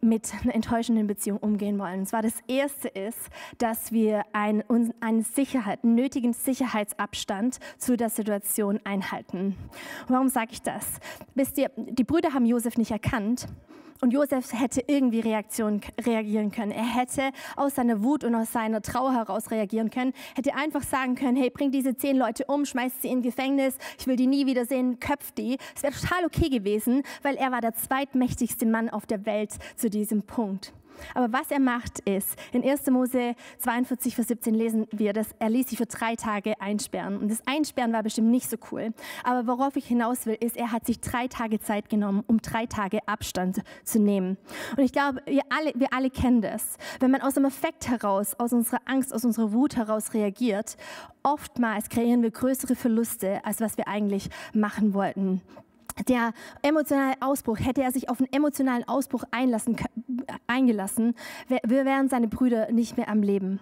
mit 0.00 0.32
einer 0.42 0.54
enttäuschenden 0.54 1.06
Beziehung 1.06 1.38
umgehen 1.38 1.78
wollen. 1.78 2.00
Und 2.00 2.06
zwar 2.06 2.22
das 2.22 2.34
Erste 2.48 2.88
ist, 2.88 3.18
dass 3.58 3.92
wir 3.92 4.22
einen, 4.32 4.64
einen 5.00 5.22
Sicherheit, 5.22 5.84
nötigen 5.84 6.32
Sicherheitsabstand 6.32 7.58
zu 7.78 7.96
der 7.96 8.08
Situation 8.08 8.80
einhalten. 8.84 9.56
Warum 10.08 10.28
sage 10.28 10.52
ich 10.52 10.62
das? 10.62 10.86
Ihr, 11.56 11.70
die 11.76 12.04
Brüder 12.04 12.32
haben 12.32 12.46
Josef 12.46 12.78
nicht 12.78 12.90
erkannt 12.90 13.46
und 14.02 14.12
Josef 14.12 14.52
hätte 14.52 14.82
irgendwie 14.88 15.20
Reaktion, 15.20 15.80
reagieren 16.04 16.50
können. 16.50 16.72
Er 16.72 16.84
hätte 16.84 17.30
aus 17.56 17.76
seiner 17.76 18.02
Wut 18.02 18.24
und 18.24 18.34
aus 18.34 18.52
seiner 18.52 18.82
Trauer 18.82 19.14
heraus 19.14 19.50
reagieren 19.50 19.90
können. 19.90 20.12
Hätte 20.34 20.54
einfach 20.54 20.82
sagen 20.82 21.14
können, 21.14 21.36
hey, 21.36 21.50
bring 21.50 21.70
diese 21.70 21.96
zehn 21.96 22.16
Leute 22.16 22.44
um, 22.46 22.66
schmeißt 22.66 23.00
sie 23.00 23.08
in 23.08 23.22
Gefängnis, 23.22 23.76
ich 23.98 24.06
will 24.08 24.16
die 24.16 24.26
nie 24.26 24.44
wiedersehen, 24.44 24.98
köpft 24.98 25.38
die. 25.38 25.56
Es 25.74 25.84
wäre 25.84 25.94
total 25.94 26.26
okay 26.26 26.48
gewesen, 26.48 27.04
weil 27.22 27.36
er 27.36 27.52
war 27.52 27.60
der 27.60 27.74
zweitmächtigste 27.74 28.66
Mann 28.66 28.90
auf 28.90 29.06
der 29.06 29.24
Welt 29.24 29.52
zu 29.76 29.88
diesem 29.88 30.24
Punkt. 30.24 30.72
Aber 31.14 31.32
was 31.32 31.50
er 31.50 31.60
macht 31.60 32.00
ist, 32.00 32.36
in 32.52 32.62
1. 32.62 32.86
Mose 32.90 33.34
42, 33.58 34.14
Vers 34.14 34.28
17 34.28 34.54
lesen 34.54 34.86
wir, 34.90 35.12
dass 35.12 35.28
er 35.38 35.50
ließ 35.50 35.68
sich 35.68 35.78
für 35.78 35.86
drei 35.86 36.16
Tage 36.16 36.60
einsperren. 36.60 37.18
Und 37.18 37.30
das 37.30 37.42
Einsperren 37.46 37.92
war 37.92 38.02
bestimmt 38.02 38.30
nicht 38.30 38.48
so 38.48 38.56
cool. 38.70 38.92
Aber 39.24 39.46
worauf 39.46 39.76
ich 39.76 39.86
hinaus 39.86 40.26
will, 40.26 40.36
ist, 40.40 40.56
er 40.56 40.72
hat 40.72 40.86
sich 40.86 41.00
drei 41.00 41.28
Tage 41.28 41.60
Zeit 41.60 41.88
genommen, 41.88 42.24
um 42.26 42.40
drei 42.40 42.66
Tage 42.66 43.06
Abstand 43.06 43.62
zu 43.84 43.98
nehmen. 43.98 44.36
Und 44.76 44.84
ich 44.84 44.92
glaube, 44.92 45.22
wir 45.26 45.42
alle, 45.50 45.72
wir 45.74 45.92
alle 45.92 46.10
kennen 46.10 46.42
das. 46.42 46.76
Wenn 47.00 47.10
man 47.10 47.22
aus 47.22 47.34
dem 47.34 47.44
Effekt 47.44 47.88
heraus, 47.88 48.34
aus 48.38 48.52
unserer 48.52 48.80
Angst, 48.84 49.14
aus 49.14 49.24
unserer 49.24 49.52
Wut 49.52 49.76
heraus 49.76 50.14
reagiert, 50.14 50.76
oftmals 51.22 51.88
kreieren 51.88 52.22
wir 52.22 52.30
größere 52.30 52.74
Verluste, 52.74 53.44
als 53.44 53.60
was 53.60 53.76
wir 53.76 53.88
eigentlich 53.88 54.28
machen 54.52 54.94
wollten 54.94 55.42
der 56.08 56.32
emotionale 56.62 57.14
Ausbruch, 57.20 57.58
hätte 57.58 57.82
er 57.82 57.92
sich 57.92 58.08
auf 58.08 58.18
einen 58.18 58.32
emotionalen 58.32 58.86
Ausbruch 58.88 59.24
einlassen, 59.30 59.76
eingelassen, 60.46 61.14
wären 61.62 62.08
seine 62.08 62.28
Brüder 62.28 62.70
nicht 62.72 62.96
mehr 62.96 63.08
am 63.08 63.22
Leben. 63.22 63.60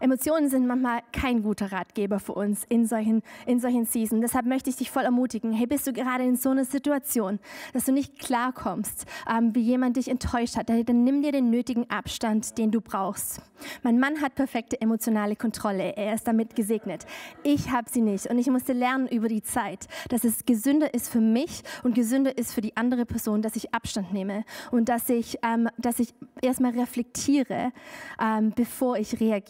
Emotionen 0.00 0.48
sind 0.48 0.66
manchmal 0.66 1.00
kein 1.12 1.42
guter 1.42 1.72
Ratgeber 1.72 2.18
für 2.20 2.32
uns 2.32 2.64
in 2.68 2.86
solchen, 2.86 3.22
in 3.46 3.60
solchen 3.60 3.86
Season. 3.86 4.20
Deshalb 4.20 4.46
möchte 4.46 4.70
ich 4.70 4.76
dich 4.76 4.90
voll 4.90 5.04
ermutigen. 5.04 5.52
Hey, 5.52 5.66
bist 5.66 5.86
du 5.86 5.92
gerade 5.92 6.24
in 6.24 6.36
so 6.36 6.50
einer 6.50 6.64
Situation, 6.64 7.38
dass 7.72 7.84
du 7.84 7.92
nicht 7.92 8.18
klarkommst, 8.18 9.06
ähm, 9.30 9.54
wie 9.54 9.62
jemand 9.62 9.96
dich 9.96 10.08
enttäuscht 10.08 10.56
hat, 10.56 10.68
dann 10.68 11.04
nimm 11.04 11.22
dir 11.22 11.32
den 11.32 11.50
nötigen 11.50 11.88
Abstand, 11.90 12.58
den 12.58 12.70
du 12.70 12.80
brauchst. 12.80 13.40
Mein 13.82 13.98
Mann 13.98 14.20
hat 14.20 14.34
perfekte 14.34 14.80
emotionale 14.80 15.36
Kontrolle. 15.36 15.96
Er 15.96 16.14
ist 16.14 16.26
damit 16.26 16.56
gesegnet. 16.56 17.06
Ich 17.42 17.70
habe 17.70 17.88
sie 17.88 18.02
nicht. 18.02 18.26
Und 18.26 18.38
ich 18.38 18.48
musste 18.48 18.72
lernen 18.72 19.08
über 19.08 19.28
die 19.28 19.42
Zeit, 19.42 19.86
dass 20.08 20.24
es 20.24 20.44
gesünder 20.44 20.92
ist 20.92 21.08
für 21.08 21.20
mich 21.20 21.62
und 21.82 21.94
gesünder 21.94 22.36
ist 22.36 22.52
für 22.52 22.60
die 22.60 22.76
andere 22.76 23.06
Person, 23.06 23.42
dass 23.42 23.56
ich 23.56 23.72
Abstand 23.72 24.12
nehme 24.12 24.44
und 24.70 24.88
dass 24.88 25.08
ich, 25.08 25.38
ähm, 25.42 25.68
dass 25.78 25.98
ich 25.98 26.14
erstmal 26.42 26.72
reflektiere, 26.72 27.72
ähm, 28.20 28.52
bevor 28.54 28.96
ich 28.98 29.20
reagiere. 29.20 29.43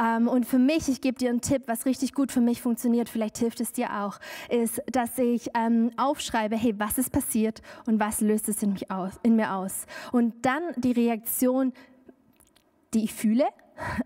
Ähm, 0.00 0.28
und 0.28 0.46
für 0.46 0.58
mich, 0.58 0.88
ich 0.88 1.00
gebe 1.00 1.18
dir 1.18 1.30
einen 1.30 1.40
Tipp, 1.40 1.62
was 1.66 1.86
richtig 1.86 2.14
gut 2.14 2.32
für 2.32 2.40
mich 2.40 2.60
funktioniert, 2.62 3.08
vielleicht 3.08 3.38
hilft 3.38 3.60
es 3.60 3.72
dir 3.72 4.02
auch, 4.02 4.18
ist, 4.48 4.82
dass 4.90 5.18
ich 5.18 5.50
ähm, 5.56 5.90
aufschreibe, 5.96 6.56
hey, 6.56 6.74
was 6.78 6.98
ist 6.98 7.10
passiert 7.10 7.62
und 7.86 8.00
was 8.00 8.20
löst 8.20 8.48
es 8.48 8.62
in, 8.62 8.72
mich 8.72 8.90
aus, 8.90 9.14
in 9.22 9.36
mir 9.36 9.54
aus. 9.54 9.86
Und 10.12 10.44
dann 10.44 10.62
die 10.76 10.92
Reaktion, 10.92 11.72
die 12.94 13.04
ich 13.04 13.14
fühle, 13.14 13.44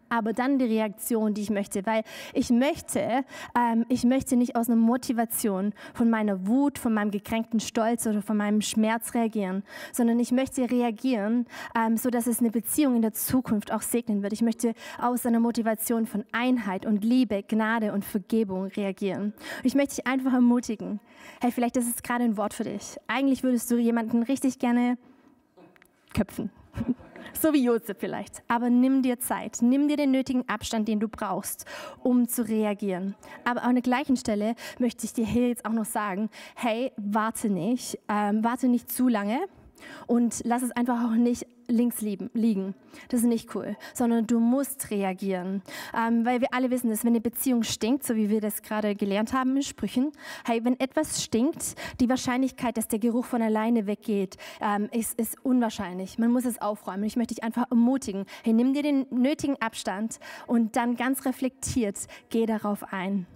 aber 0.08 0.32
dann 0.32 0.58
die 0.58 0.66
Reaktion, 0.66 1.34
die 1.34 1.42
ich 1.42 1.50
möchte, 1.50 1.84
weil 1.86 2.02
ich 2.34 2.50
möchte, 2.50 3.24
ähm, 3.58 3.84
ich 3.88 4.04
möchte 4.04 4.36
nicht 4.36 4.56
aus 4.56 4.68
einer 4.68 4.76
Motivation 4.76 5.72
von 5.94 6.10
meiner 6.10 6.46
Wut, 6.46 6.78
von 6.78 6.94
meinem 6.94 7.10
gekränkten 7.10 7.60
Stolz 7.60 8.06
oder 8.06 8.22
von 8.22 8.36
meinem 8.36 8.60
Schmerz 8.60 9.14
reagieren, 9.14 9.62
sondern 9.92 10.18
ich 10.20 10.32
möchte 10.32 10.70
reagieren, 10.70 11.46
ähm, 11.76 11.96
so 11.96 12.10
dass 12.10 12.26
es 12.26 12.40
eine 12.40 12.50
Beziehung 12.50 12.96
in 12.96 13.02
der 13.02 13.12
Zukunft 13.12 13.72
auch 13.72 13.82
segnen 13.82 14.22
wird. 14.22 14.32
Ich 14.32 14.42
möchte 14.42 14.74
aus 15.00 15.26
einer 15.26 15.40
Motivation 15.40 16.06
von 16.06 16.24
Einheit 16.32 16.86
und 16.86 17.04
Liebe, 17.04 17.42
Gnade 17.42 17.92
und 17.92 18.04
Vergebung 18.04 18.66
reagieren. 18.66 19.32
Ich 19.62 19.74
möchte 19.74 19.96
dich 19.96 20.06
einfach 20.06 20.32
ermutigen. 20.32 21.00
Hey, 21.40 21.52
vielleicht 21.52 21.76
ist 21.76 21.88
es 21.88 22.02
gerade 22.02 22.24
ein 22.24 22.36
Wort 22.36 22.54
für 22.54 22.64
dich. 22.64 22.96
Eigentlich 23.06 23.42
würdest 23.42 23.70
du 23.70 23.76
jemanden 23.76 24.22
richtig 24.22 24.58
gerne 24.58 24.98
köpfen. 26.14 26.50
So 27.40 27.52
wie 27.52 27.64
Josef 27.64 27.96
vielleicht. 27.98 28.42
Aber 28.46 28.70
nimm 28.70 29.02
dir 29.02 29.18
Zeit, 29.18 29.58
nimm 29.62 29.88
dir 29.88 29.96
den 29.96 30.10
nötigen 30.10 30.48
Abstand, 30.48 30.86
den 30.86 31.00
du 31.00 31.08
brauchst, 31.08 31.64
um 32.00 32.28
zu 32.28 32.46
reagieren. 32.46 33.16
Aber 33.44 33.62
an 33.62 33.74
der 33.74 33.82
gleichen 33.82 34.16
Stelle 34.16 34.54
möchte 34.78 35.06
ich 35.06 35.12
dir 35.12 35.26
hier 35.26 35.48
jetzt 35.48 35.64
auch 35.64 35.72
noch 35.72 35.86
sagen, 35.86 36.30
hey, 36.54 36.92
warte 36.96 37.48
nicht, 37.48 37.98
ähm, 38.08 38.44
warte 38.44 38.68
nicht 38.68 38.92
zu 38.92 39.08
lange 39.08 39.40
und 40.06 40.42
lass 40.44 40.62
es 40.62 40.70
einfach 40.72 41.04
auch 41.04 41.14
nicht 41.14 41.46
links 41.68 42.00
liegen. 42.00 42.74
Das 43.08 43.20
ist 43.20 43.26
nicht 43.26 43.54
cool, 43.54 43.76
sondern 43.94 44.26
du 44.26 44.38
musst 44.40 44.90
reagieren. 44.90 45.62
Ähm, 45.96 46.24
weil 46.24 46.40
wir 46.40 46.52
alle 46.52 46.70
wissen, 46.70 46.90
dass 46.90 47.04
wenn 47.04 47.12
eine 47.12 47.20
Beziehung 47.20 47.62
stinkt, 47.62 48.04
so 48.04 48.16
wie 48.16 48.28
wir 48.30 48.40
das 48.40 48.62
gerade 48.62 48.94
gelernt 48.94 49.32
haben 49.32 49.56
in 49.56 49.62
Sprüchen, 49.62 50.12
hey, 50.44 50.64
wenn 50.64 50.78
etwas 50.78 51.22
stinkt, 51.22 51.76
die 52.00 52.08
Wahrscheinlichkeit, 52.08 52.76
dass 52.76 52.88
der 52.88 52.98
Geruch 52.98 53.24
von 53.24 53.42
alleine 53.42 53.86
weggeht, 53.86 54.36
ähm, 54.60 54.88
ist, 54.92 55.18
ist 55.18 55.36
unwahrscheinlich. 55.44 56.18
Man 56.18 56.30
muss 56.30 56.44
es 56.44 56.60
aufräumen. 56.60 57.04
Ich 57.04 57.16
möchte 57.16 57.34
dich 57.34 57.44
einfach 57.44 57.70
ermutigen, 57.70 58.26
hey, 58.44 58.52
nimm 58.52 58.74
dir 58.74 58.82
den 58.82 59.06
nötigen 59.10 59.56
Abstand 59.60 60.18
und 60.46 60.76
dann 60.76 60.96
ganz 60.96 61.24
reflektiert 61.24 62.06
geh 62.30 62.46
darauf 62.46 62.92
ein. 62.92 63.26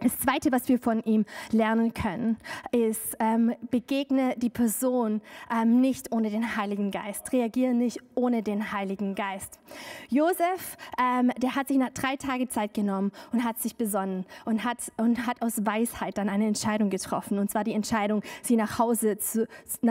Das 0.00 0.18
Zweite, 0.18 0.50
was 0.50 0.68
wir 0.68 0.78
von 0.78 1.00
ihm 1.04 1.24
lernen 1.50 1.94
können, 1.94 2.36
ist, 2.72 3.16
ähm, 3.20 3.54
begegne 3.70 4.34
die 4.36 4.50
Person 4.50 5.20
ähm, 5.50 5.80
nicht 5.80 6.12
ohne 6.12 6.30
den 6.30 6.56
Heiligen 6.56 6.90
Geist. 6.90 7.32
Reagiere 7.32 7.74
nicht 7.74 7.98
ohne 8.14 8.42
den 8.42 8.72
Heiligen 8.72 9.14
Geist. 9.14 9.60
Josef, 10.08 10.76
ähm, 11.00 11.30
der 11.38 11.54
hat 11.54 11.68
sich 11.68 11.78
nach 11.78 11.90
drei 11.90 12.16
Tage 12.16 12.48
Zeit 12.48 12.74
genommen 12.74 13.12
und 13.32 13.44
hat 13.44 13.58
sich 13.60 13.76
besonnen 13.76 14.26
und 14.44 14.64
hat, 14.64 14.78
und 14.96 15.26
hat 15.26 15.42
aus 15.42 15.64
Weisheit 15.64 16.18
dann 16.18 16.28
eine 16.28 16.46
Entscheidung 16.46 16.90
getroffen. 16.90 17.38
Und 17.38 17.50
zwar 17.50 17.64
die 17.64 17.74
Entscheidung, 17.74 18.22
sie 18.42 18.56
nach 18.56 18.78
Hause, 18.78 19.18
zu, 19.18 19.46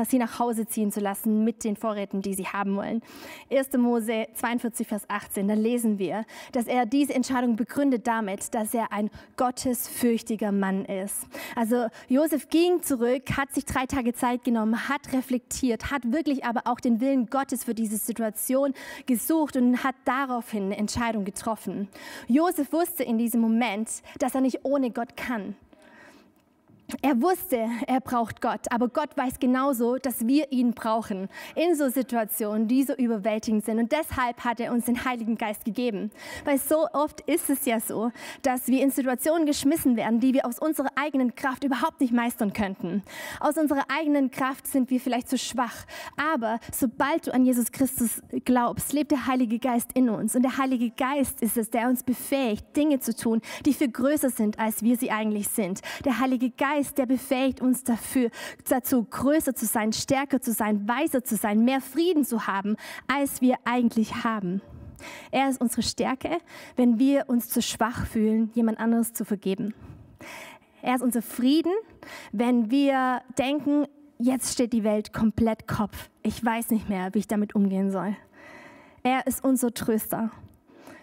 sie 0.07 0.17
nach 0.17 0.39
Hause 0.39 0.65
ziehen 0.65 0.91
zu 0.91 0.99
lassen 0.99 1.43
mit 1.43 1.63
den 1.63 1.75
Vorräten, 1.75 2.21
die 2.21 2.33
sie 2.33 2.47
haben 2.47 2.75
wollen. 2.75 3.01
1. 3.51 3.73
Mose 3.77 4.27
42, 4.33 4.87
Vers 4.87 5.03
18, 5.07 5.47
da 5.47 5.53
lesen 5.53 5.99
wir, 5.99 6.25
dass 6.51 6.67
er 6.67 6.85
diese 6.85 7.13
Entscheidung 7.13 7.55
begründet 7.55 8.07
damit, 8.07 8.53
dass 8.53 8.73
er 8.73 8.91
ein 8.91 9.09
Gottes 9.37 9.90
gottesfürchtiger 9.91 10.51
Mann 10.51 10.85
ist. 10.85 11.27
Also 11.55 11.87
Josef 12.07 12.49
ging 12.49 12.81
zurück, 12.81 13.23
hat 13.37 13.53
sich 13.53 13.65
drei 13.65 13.85
Tage 13.85 14.13
Zeit 14.13 14.43
genommen, 14.43 14.89
hat 14.89 15.13
reflektiert, 15.13 15.91
hat 15.91 16.11
wirklich 16.11 16.45
aber 16.45 16.61
auch 16.65 16.79
den 16.79 17.01
Willen 17.01 17.27
Gottes 17.27 17.63
für 17.63 17.73
diese 17.73 17.97
Situation 17.97 18.73
gesucht 19.05 19.55
und 19.57 19.83
hat 19.83 19.95
daraufhin 20.05 20.65
eine 20.65 20.77
Entscheidung 20.77 21.25
getroffen. 21.25 21.87
Josef 22.27 22.71
wusste 22.71 23.03
in 23.03 23.17
diesem 23.17 23.41
Moment, 23.41 23.89
dass 24.19 24.35
er 24.35 24.41
nicht 24.41 24.59
ohne 24.63 24.91
Gott 24.91 25.15
kann. 25.15 25.55
Er 27.01 27.21
wusste, 27.21 27.69
er 27.87 28.01
braucht 28.01 28.41
Gott, 28.41 28.61
aber 28.69 28.89
Gott 28.89 29.15
weiß 29.15 29.39
genauso, 29.39 29.97
dass 29.97 30.27
wir 30.27 30.51
ihn 30.51 30.73
brauchen 30.73 31.29
in 31.55 31.75
so 31.75 31.89
Situationen, 31.89 32.67
die 32.67 32.83
so 32.83 32.93
überwältigend 32.93 33.63
sind. 33.63 33.79
Und 33.79 33.91
deshalb 33.91 34.43
hat 34.43 34.59
er 34.59 34.73
uns 34.73 34.85
den 34.85 35.05
Heiligen 35.05 35.37
Geist 35.37 35.63
gegeben. 35.63 36.11
Weil 36.43 36.57
so 36.57 36.87
oft 36.93 37.21
ist 37.21 37.49
es 37.49 37.65
ja 37.65 37.79
so, 37.79 38.11
dass 38.41 38.67
wir 38.67 38.83
in 38.83 38.91
Situationen 38.91 39.45
geschmissen 39.45 39.95
werden, 39.95 40.19
die 40.19 40.33
wir 40.33 40.45
aus 40.45 40.59
unserer 40.59 40.89
eigenen 40.95 41.35
Kraft 41.35 41.63
überhaupt 41.63 42.01
nicht 42.01 42.13
meistern 42.13 42.51
könnten. 42.53 43.03
Aus 43.39 43.57
unserer 43.57 43.85
eigenen 43.89 44.29
Kraft 44.29 44.67
sind 44.67 44.89
wir 44.89 44.99
vielleicht 44.99 45.29
zu 45.29 45.37
schwach. 45.37 45.85
Aber 46.17 46.59
sobald 46.73 47.27
du 47.27 47.33
an 47.33 47.45
Jesus 47.45 47.71
Christus 47.71 48.21
glaubst, 48.43 48.91
lebt 48.91 49.11
der 49.11 49.27
Heilige 49.27 49.59
Geist 49.59 49.91
in 49.93 50.09
uns. 50.09 50.35
Und 50.35 50.43
der 50.43 50.57
Heilige 50.57 50.89
Geist 50.91 51.41
ist 51.41 51.57
es, 51.57 51.69
der 51.69 51.87
uns 51.87 52.03
befähigt, 52.03 52.75
Dinge 52.75 52.99
zu 52.99 53.15
tun, 53.15 53.41
die 53.65 53.73
viel 53.73 53.91
größer 53.91 54.29
sind, 54.29 54.59
als 54.59 54.83
wir 54.83 54.97
sie 54.97 55.11
eigentlich 55.11 55.47
sind. 55.47 55.81
Der 56.03 56.19
Heilige 56.19 56.49
Geist 56.49 56.80
Geist, 56.81 56.97
der 56.97 57.05
befähigt 57.05 57.61
uns 57.61 57.83
dafür, 57.83 58.31
dazu, 58.67 59.03
größer 59.03 59.53
zu 59.53 59.67
sein, 59.67 59.93
stärker 59.93 60.41
zu 60.41 60.51
sein, 60.51 60.87
weiser 60.87 61.23
zu 61.23 61.35
sein, 61.35 61.63
mehr 61.63 61.79
Frieden 61.79 62.25
zu 62.25 62.47
haben, 62.47 62.75
als 63.05 63.39
wir 63.39 63.57
eigentlich 63.65 64.23
haben. 64.23 64.63
Er 65.29 65.47
ist 65.47 65.61
unsere 65.61 65.83
Stärke, 65.83 66.39
wenn 66.77 66.97
wir 66.97 67.25
uns 67.27 67.49
zu 67.49 67.61
schwach 67.61 68.07
fühlen, 68.07 68.49
jemand 68.55 68.79
anderes 68.79 69.13
zu 69.13 69.25
vergeben. 69.25 69.75
Er 70.81 70.95
ist 70.95 71.03
unser 71.03 71.21
Frieden, 71.21 71.71
wenn 72.31 72.71
wir 72.71 73.21
denken, 73.37 73.85
jetzt 74.17 74.51
steht 74.51 74.73
die 74.73 74.83
Welt 74.83 75.13
komplett 75.13 75.67
Kopf. 75.67 76.09
Ich 76.23 76.43
weiß 76.43 76.71
nicht 76.71 76.89
mehr, 76.89 77.13
wie 77.13 77.19
ich 77.19 77.27
damit 77.27 77.53
umgehen 77.53 77.91
soll. 77.91 78.15
Er 79.03 79.27
ist 79.27 79.43
unser 79.43 79.71
Tröster, 79.71 80.31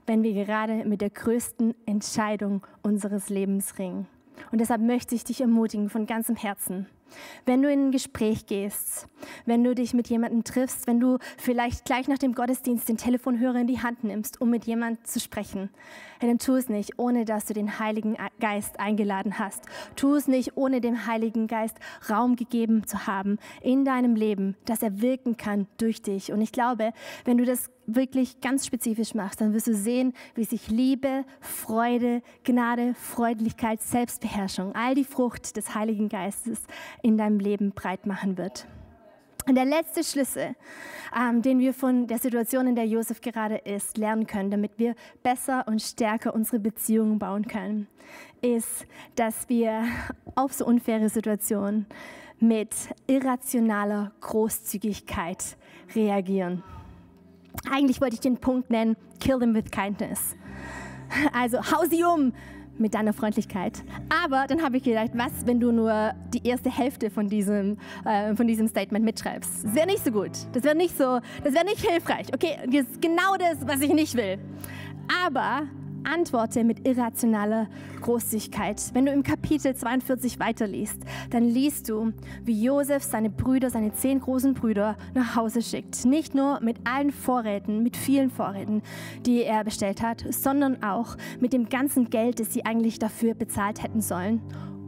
wenn 0.06 0.24
wir 0.24 0.32
gerade 0.44 0.84
mit 0.86 1.02
der 1.02 1.10
größten 1.10 1.76
Entscheidung 1.86 2.66
unseres 2.82 3.28
Lebens 3.28 3.78
ringen. 3.78 4.08
Und 4.50 4.60
deshalb 4.60 4.80
möchte 4.80 5.14
ich 5.14 5.24
dich 5.24 5.40
ermutigen 5.40 5.90
von 5.90 6.06
ganzem 6.06 6.36
Herzen. 6.36 6.86
Wenn 7.46 7.62
du 7.62 7.70
in 7.70 7.86
ein 7.88 7.90
Gespräch 7.90 8.46
gehst, 8.46 9.06
wenn 9.46 9.64
du 9.64 9.74
dich 9.74 9.94
mit 9.94 10.08
jemandem 10.08 10.44
triffst, 10.44 10.86
wenn 10.86 11.00
du 11.00 11.18
vielleicht 11.38 11.84
gleich 11.84 12.08
nach 12.08 12.18
dem 12.18 12.34
Gottesdienst 12.34 12.88
den 12.88 12.98
Telefonhörer 12.98 13.60
in 13.60 13.66
die 13.66 13.80
Hand 13.80 14.04
nimmst, 14.04 14.40
um 14.40 14.50
mit 14.50 14.66
jemandem 14.66 15.02
zu 15.04 15.18
sprechen, 15.20 15.70
dann 16.20 16.38
tu 16.38 16.56
es 16.56 16.68
nicht, 16.68 16.98
ohne 16.98 17.24
dass 17.24 17.46
du 17.46 17.54
den 17.54 17.78
Heiligen 17.78 18.16
Geist 18.40 18.78
eingeladen 18.80 19.38
hast. 19.38 19.64
Tu 19.96 20.14
es 20.14 20.28
nicht, 20.28 20.56
ohne 20.56 20.80
dem 20.80 21.06
Heiligen 21.06 21.46
Geist 21.46 21.78
Raum 22.10 22.36
gegeben 22.36 22.86
zu 22.86 23.06
haben 23.06 23.38
in 23.62 23.84
deinem 23.84 24.14
Leben, 24.14 24.56
dass 24.66 24.82
er 24.82 25.00
wirken 25.00 25.36
kann 25.36 25.66
durch 25.78 26.02
dich. 26.02 26.32
Und 26.32 26.40
ich 26.40 26.52
glaube, 26.52 26.92
wenn 27.24 27.38
du 27.38 27.44
das 27.44 27.70
wirklich 27.88 28.40
ganz 28.40 28.66
spezifisch 28.66 29.14
machst, 29.14 29.40
dann 29.40 29.54
wirst 29.54 29.66
du 29.66 29.74
sehen, 29.74 30.12
wie 30.34 30.44
sich 30.44 30.68
Liebe, 30.68 31.24
Freude, 31.40 32.22
Gnade, 32.44 32.94
Freundlichkeit, 32.94 33.82
Selbstbeherrschung, 33.82 34.74
all 34.74 34.94
die 34.94 35.04
Frucht 35.04 35.56
des 35.56 35.74
Heiligen 35.74 36.08
Geistes 36.08 36.60
in 37.02 37.16
deinem 37.16 37.40
Leben 37.40 37.72
breit 37.72 38.06
machen 38.06 38.36
wird. 38.36 38.66
Und 39.46 39.54
der 39.54 39.64
letzte 39.64 40.04
Schlüssel, 40.04 40.54
ähm, 41.18 41.40
den 41.40 41.58
wir 41.58 41.72
von 41.72 42.06
der 42.06 42.18
Situation, 42.18 42.66
in 42.66 42.74
der 42.74 42.86
Josef 42.86 43.22
gerade 43.22 43.56
ist, 43.56 43.96
lernen 43.96 44.26
können, 44.26 44.50
damit 44.50 44.72
wir 44.76 44.94
besser 45.22 45.66
und 45.66 45.80
stärker 45.80 46.34
unsere 46.34 46.58
Beziehungen 46.58 47.18
bauen 47.18 47.48
können, 47.48 47.86
ist, 48.42 48.86
dass 49.16 49.48
wir 49.48 49.84
auf 50.34 50.52
so 50.52 50.66
unfaire 50.66 51.08
Situationen 51.08 51.86
mit 52.38 52.74
irrationaler 53.06 54.12
Großzügigkeit 54.20 55.56
reagieren. 55.94 56.62
Eigentlich 57.70 58.00
wollte 58.00 58.14
ich 58.14 58.20
den 58.20 58.38
Punkt 58.38 58.70
nennen, 58.70 58.96
kill 59.20 59.38
them 59.38 59.54
with 59.54 59.70
kindness. 59.70 60.36
Also 61.32 61.58
hau 61.58 61.84
sie 61.88 62.04
um 62.04 62.32
mit 62.78 62.94
deiner 62.94 63.12
Freundlichkeit. 63.12 63.82
Aber 64.24 64.46
dann 64.46 64.62
habe 64.62 64.76
ich 64.76 64.84
gedacht, 64.84 65.10
was, 65.14 65.32
wenn 65.46 65.60
du 65.60 65.72
nur 65.72 66.12
die 66.32 66.46
erste 66.46 66.70
Hälfte 66.70 67.10
von 67.10 67.28
diesem, 67.28 67.76
äh, 68.04 68.34
von 68.34 68.46
diesem 68.46 68.68
Statement 68.68 69.04
mitschreibst? 69.04 69.64
Das 69.64 69.74
wäre 69.74 69.86
nicht 69.86 70.04
so 70.04 70.10
gut. 70.10 70.32
Das 70.52 70.62
wäre 70.62 70.76
nicht 70.76 70.96
so, 70.96 71.20
das 71.42 71.54
wäre 71.54 71.64
nicht 71.64 71.80
hilfreich. 71.80 72.28
Okay, 72.32 72.56
das 72.66 72.82
ist 72.82 73.02
genau 73.02 73.36
das, 73.38 73.66
was 73.66 73.80
ich 73.80 73.92
nicht 73.92 74.14
will. 74.14 74.38
Aber 75.26 75.62
antworte 76.04 76.64
mit 76.64 76.86
irrationaler 76.86 77.68
Großzügigkeit. 78.00 78.82
Wenn 78.94 79.06
du 79.06 79.12
im 79.12 79.22
Kapitel 79.22 79.74
42 79.74 80.38
weiterliest, 80.38 80.98
dann 81.30 81.44
liest 81.44 81.88
du, 81.88 82.12
wie 82.44 82.62
Josef 82.62 83.02
seine 83.02 83.30
Brüder, 83.30 83.70
seine 83.70 83.92
zehn 83.92 84.20
großen 84.20 84.54
Brüder 84.54 84.96
nach 85.14 85.36
Hause 85.36 85.62
schickt. 85.62 86.04
Nicht 86.04 86.34
nur 86.34 86.60
mit 86.60 86.78
allen 86.84 87.10
Vorräten, 87.10 87.82
mit 87.82 87.96
vielen 87.96 88.30
Vorräten, 88.30 88.82
die 89.26 89.42
er 89.42 89.64
bestellt 89.64 90.02
hat, 90.02 90.24
sondern 90.30 90.82
auch 90.82 91.16
mit 91.40 91.52
dem 91.52 91.68
ganzen 91.68 92.10
Geld, 92.10 92.40
das 92.40 92.52
sie 92.52 92.64
eigentlich 92.64 92.98
dafür 92.98 93.34
bezahlt 93.34 93.82
hätten 93.82 94.00
sollen. 94.00 94.40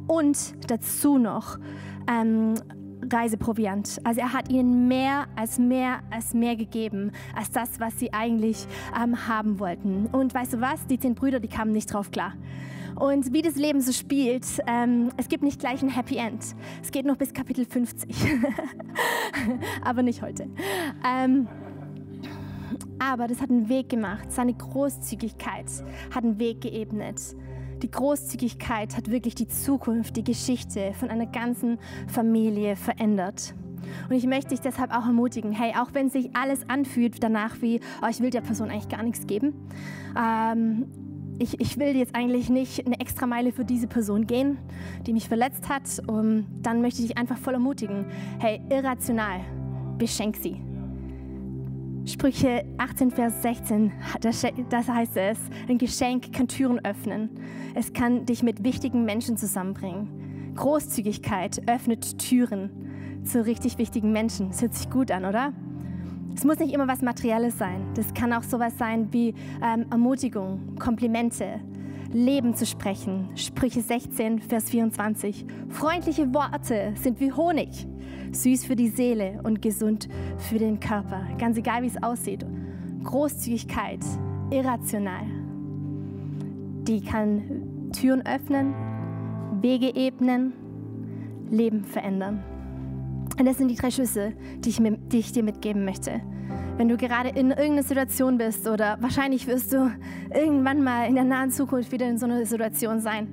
Und 0.07 0.55
dazu 0.69 1.19
noch 1.19 1.59
ähm, 2.09 2.55
Reiseproviant. 3.09 4.01
Also 4.05 4.21
er 4.21 4.33
hat 4.33 4.51
ihnen 4.51 4.89
mehr 4.89 5.27
als 5.37 5.59
mehr 5.59 6.01
als 6.11 6.35
mehr 6.35 6.57
gegeben, 6.57 7.13
als 7.37 7.51
das, 7.51 7.81
was 7.81 7.99
sie 7.99 8.13
eigentlich 8.13 8.67
ähm, 9.01 9.27
haben 9.29 9.59
wollten. 9.59 10.07
Und 10.07 10.35
weißt 10.35 10.55
du 10.55 10.61
was? 10.61 10.87
Die 10.87 10.99
zehn 10.99 11.15
Brüder, 11.15 11.41
die 11.41 11.49
kamen 11.49 11.73
nicht 11.73 11.93
drauf 11.93 12.11
klar. 12.11 12.35
Und 12.97 13.33
wie 13.33 13.43
das 13.43 13.57
Leben 13.57 13.81
so 13.81 13.93
spielt, 13.93 14.45
ähm, 14.67 15.11
es 15.17 15.29
gibt 15.29 15.43
nicht 15.43 15.61
gleich 15.61 15.83
ein 15.83 15.89
Happy 15.89 16.17
End. 16.17 16.45
Es 16.83 16.91
geht 16.91 17.07
noch 17.07 17.17
bis 17.17 17.33
Kapitel 17.33 17.65
50. 17.65 18.15
Aber 19.85 20.03
nicht 20.03 20.21
heute. 20.23 20.49
Ähm, 21.07 21.49
aber 22.99 23.27
das 23.27 23.41
hat 23.41 23.51
einen 23.51 23.69
Weg 23.69 23.89
gemacht. 23.89 24.31
Seine 24.31 24.53
Großzügigkeit 24.53 25.67
hat 26.15 26.23
einen 26.23 26.39
Weg 26.39 26.61
geebnet. 26.61 27.35
Die 27.83 27.91
Großzügigkeit 27.91 28.97
hat 28.97 29.11
wirklich 29.11 29.35
die 29.35 29.49
Zukunft, 29.49 30.17
die 30.17 30.25
Geschichte 30.25 30.93
von 30.93 31.09
einer 31.09 31.27
ganzen 31.27 31.79
Familie 32.09 32.77
verändert. 32.77 33.55
Und 34.09 34.15
ich 34.15 34.27
möchte 34.27 34.51
dich 34.51 34.61
deshalb 34.61 34.95
auch 34.95 35.07
ermutigen, 35.07 35.53
hey, 35.53 35.73
auch 35.77 35.95
wenn 35.95 36.11
sich 36.11 36.37
alles 36.37 36.69
anfühlt 36.69 37.23
danach 37.23 37.63
wie, 37.63 37.81
oh, 38.03 38.07
ich 38.11 38.21
will 38.21 38.31
der 38.31 38.43
Person 38.43 38.71
eigentlich 38.71 38.89
gar 38.89 39.03
nichts 39.03 39.27
geben, 39.27 39.55
ähm, 40.17 40.87
ich, 41.39 41.59
ich, 41.59 41.79
will 41.79 41.97
jetzt 41.97 42.15
eigentlich 42.15 42.51
nicht 42.51 42.85
eine 42.85 43.01
extra 43.01 43.27
Meile 43.27 43.53
für 43.53 43.65
diese 43.65 43.87
Person 43.87 44.27
gehen, 44.27 44.59
die 45.07 45.15
mich 45.15 45.27
verletzt 45.27 45.71
hat, 45.71 45.85
um, 46.07 46.45
dann 46.61 46.83
möchte 46.83 47.01
ich 47.01 47.09
dich 47.09 47.17
einfach 47.17 47.39
voll 47.39 47.55
ermutigen, 47.55 48.05
hey, 48.39 48.61
irrational, 48.69 49.41
beschenk 49.97 50.37
sie. 50.37 50.61
Sprüche 52.11 52.65
18, 52.79 53.13
Vers 53.13 53.41
16, 53.43 53.93
das 54.21 54.89
heißt 54.89 55.17
es, 55.17 55.39
ein 55.69 55.79
Geschenk 55.79 56.33
kann 56.33 56.49
Türen 56.49 56.85
öffnen. 56.85 57.31
Es 57.75 57.93
kann 57.93 58.27
dich 58.27 58.43
mit 58.43 58.65
wichtigen 58.65 59.05
Menschen 59.05 59.37
zusammenbringen. 59.37 60.55
Großzügigkeit 60.57 61.69
öffnet 61.69 62.19
Türen 62.19 63.23
zu 63.23 63.47
richtig 63.47 63.79
wichtigen 63.79 64.11
Menschen. 64.11 64.49
Das 64.49 64.61
hört 64.61 64.75
sich 64.75 64.91
gut 64.91 65.13
an, 65.13 65.25
oder? 65.25 65.53
Es 66.35 66.45
muss 66.45 66.59
nicht 66.59 66.75
immer 66.75 66.89
was 66.89 67.01
Materielles 67.01 67.57
sein. 67.57 67.87
Das 67.95 68.13
kann 68.13 68.33
auch 68.33 68.43
sowas 68.43 68.77
sein 68.77 69.13
wie 69.13 69.33
ähm, 69.63 69.87
Ermutigung, 69.91 70.75
Komplimente, 70.81 71.61
Leben 72.13 72.57
zu 72.57 72.67
sprechen. 72.67 73.29
Sprüche 73.37 73.83
16, 73.83 74.41
Vers 74.41 74.69
24. 74.71 75.47
Freundliche 75.69 76.35
Worte 76.35 76.93
sind 76.97 77.21
wie 77.21 77.33
Honig 77.33 77.87
süß 78.33 78.65
für 78.65 78.77
die 78.77 78.89
Seele 78.89 79.41
und 79.43 79.63
gesund 79.63 80.09
für 80.39 80.59
den 80.59 80.81
Körper. 80.81 81.23
Ganz 81.39 81.57
egal, 81.57 81.83
wie 81.83 81.89
es 81.89 82.03
aussieht. 82.03 82.45
Großzügigkeit, 83.05 84.01
irrational. 84.51 85.25
Die 86.83 87.01
kann 87.01 87.91
Türen 87.93 88.25
öffnen, 88.27 88.75
Wege 89.61 89.95
ebnen, 89.95 90.53
Leben 91.51 91.85
verändern. 91.85 92.43
Und 93.39 93.47
das 93.47 93.59
sind 93.59 93.69
die 93.69 93.77
drei 93.77 93.91
Schlüssel, 93.91 94.35
die 94.59 94.69
ich, 94.71 94.83
die 94.83 95.19
ich 95.19 95.33
dir 95.33 95.43
mitgeben 95.43 95.85
möchte. 95.85 96.21
Wenn 96.77 96.89
du 96.89 96.97
gerade 96.97 97.31
in 97.31 97.51
irgendeiner 97.51 97.83
Situation 97.83 98.39
bist 98.39 98.67
oder 98.67 98.97
wahrscheinlich 99.01 99.47
wirst 99.47 99.73
du 99.73 99.91
irgendwann 100.35 100.83
mal 100.83 101.07
in 101.09 101.15
der 101.15 101.25
nahen 101.25 101.51
Zukunft 101.51 101.93
wieder 101.93 102.09
in 102.09 102.19
so 102.19 102.27
einer 102.27 102.45
Situation 102.47 103.01
sein, 103.01 103.29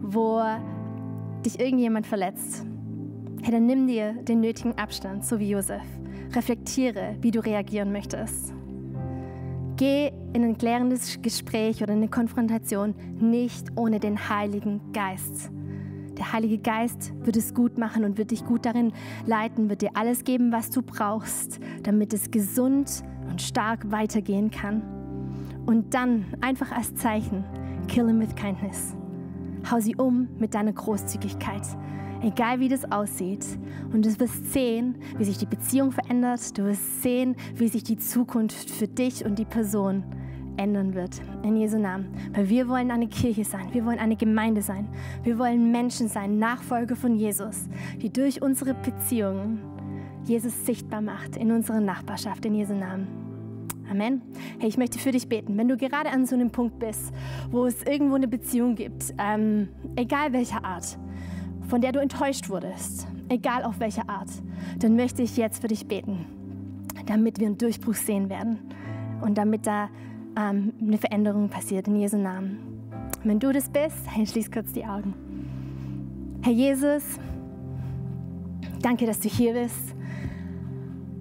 wo 0.00 0.42
dich 1.44 1.60
irgendjemand 1.60 2.06
verletzt 2.06 2.64
Hey, 3.42 3.52
dann 3.52 3.64
nimm 3.64 3.86
dir 3.86 4.12
den 4.12 4.40
nötigen 4.40 4.76
Abstand, 4.76 5.24
so 5.24 5.38
wie 5.38 5.48
Josef. 5.50 5.82
Reflektiere, 6.34 7.16
wie 7.22 7.30
du 7.30 7.40
reagieren 7.40 7.90
möchtest. 7.90 8.52
Geh 9.76 10.12
in 10.34 10.44
ein 10.44 10.58
klärendes 10.58 11.22
Gespräch 11.22 11.82
oder 11.82 11.94
eine 11.94 12.08
Konfrontation 12.08 12.94
nicht 13.18 13.68
ohne 13.76 13.98
den 13.98 14.28
Heiligen 14.28 14.92
Geist. 14.92 15.50
Der 16.18 16.34
Heilige 16.34 16.58
Geist 16.58 17.14
wird 17.24 17.38
es 17.38 17.54
gut 17.54 17.78
machen 17.78 18.04
und 18.04 18.18
wird 18.18 18.30
dich 18.30 18.44
gut 18.44 18.66
darin 18.66 18.92
leiten, 19.24 19.70
wird 19.70 19.80
dir 19.80 19.92
alles 19.94 20.24
geben, 20.24 20.52
was 20.52 20.68
du 20.68 20.82
brauchst, 20.82 21.60
damit 21.82 22.12
es 22.12 22.30
gesund 22.30 23.02
und 23.30 23.40
stark 23.40 23.90
weitergehen 23.90 24.50
kann. 24.50 24.82
Und 25.64 25.94
dann 25.94 26.26
einfach 26.42 26.72
als 26.72 26.94
Zeichen, 26.94 27.42
kill 27.88 28.06
him 28.06 28.20
with 28.20 28.34
kindness. 28.34 28.94
Hau 29.70 29.80
sie 29.80 29.96
um 29.96 30.28
mit 30.38 30.52
deiner 30.52 30.74
Großzügigkeit 30.74 31.62
egal 32.22 32.60
wie 32.60 32.68
das 32.68 32.90
aussieht. 32.90 33.46
Und 33.92 34.04
du 34.04 34.20
wirst 34.20 34.52
sehen, 34.52 34.96
wie 35.16 35.24
sich 35.24 35.38
die 35.38 35.46
Beziehung 35.46 35.92
verändert. 35.92 36.56
Du 36.56 36.64
wirst 36.64 37.02
sehen, 37.02 37.36
wie 37.54 37.68
sich 37.68 37.82
die 37.82 37.96
Zukunft 37.96 38.70
für 38.70 38.88
dich 38.88 39.24
und 39.24 39.38
die 39.38 39.44
Person 39.44 40.04
ändern 40.56 40.94
wird. 40.94 41.20
In 41.42 41.56
Jesu 41.56 41.78
Namen. 41.78 42.08
Weil 42.32 42.48
wir 42.48 42.68
wollen 42.68 42.90
eine 42.90 43.08
Kirche 43.08 43.44
sein. 43.44 43.68
Wir 43.72 43.84
wollen 43.84 43.98
eine 43.98 44.16
Gemeinde 44.16 44.62
sein. 44.62 44.88
Wir 45.22 45.38
wollen 45.38 45.72
Menschen 45.72 46.08
sein, 46.08 46.38
Nachfolger 46.38 46.96
von 46.96 47.16
Jesus, 47.16 47.68
die 48.00 48.12
durch 48.12 48.42
unsere 48.42 48.74
Beziehungen 48.74 49.60
Jesus 50.24 50.66
sichtbar 50.66 51.00
macht 51.00 51.36
in 51.36 51.50
unserer 51.50 51.80
Nachbarschaft. 51.80 52.44
In 52.44 52.54
Jesu 52.54 52.74
Namen. 52.74 53.06
Amen. 53.90 54.22
Hey, 54.60 54.68
ich 54.68 54.78
möchte 54.78 55.00
für 55.00 55.10
dich 55.10 55.28
beten. 55.28 55.56
Wenn 55.58 55.66
du 55.66 55.76
gerade 55.76 56.10
an 56.10 56.24
so 56.24 56.36
einem 56.36 56.50
Punkt 56.50 56.78
bist, 56.78 57.12
wo 57.50 57.66
es 57.66 57.82
irgendwo 57.82 58.14
eine 58.14 58.28
Beziehung 58.28 58.76
gibt, 58.76 59.12
ähm, 59.18 59.68
egal 59.96 60.32
welcher 60.32 60.64
Art, 60.64 60.96
von 61.70 61.80
der 61.80 61.92
du 61.92 62.00
enttäuscht 62.00 62.48
wurdest, 62.48 63.06
egal 63.28 63.62
auf 63.62 63.78
welche 63.78 64.08
Art, 64.08 64.28
dann 64.80 64.96
möchte 64.96 65.22
ich 65.22 65.36
jetzt 65.36 65.60
für 65.60 65.68
dich 65.68 65.86
beten, 65.86 66.26
damit 67.06 67.38
wir 67.38 67.46
einen 67.46 67.58
Durchbruch 67.58 67.94
sehen 67.94 68.28
werden 68.28 68.58
und 69.20 69.38
damit 69.38 69.68
da 69.68 69.88
ähm, 70.36 70.72
eine 70.80 70.98
Veränderung 70.98 71.48
passiert 71.48 71.86
in 71.86 71.94
Jesu 71.94 72.18
Namen. 72.18 72.58
Wenn 73.22 73.38
du 73.38 73.52
das 73.52 73.68
bist, 73.68 73.98
hey, 74.06 74.26
schließ 74.26 74.50
kurz 74.50 74.72
die 74.72 74.84
Augen. 74.84 75.14
Herr 76.42 76.52
Jesus, 76.52 77.04
danke, 78.82 79.06
dass 79.06 79.20
du 79.20 79.28
hier 79.28 79.52
bist. 79.52 79.94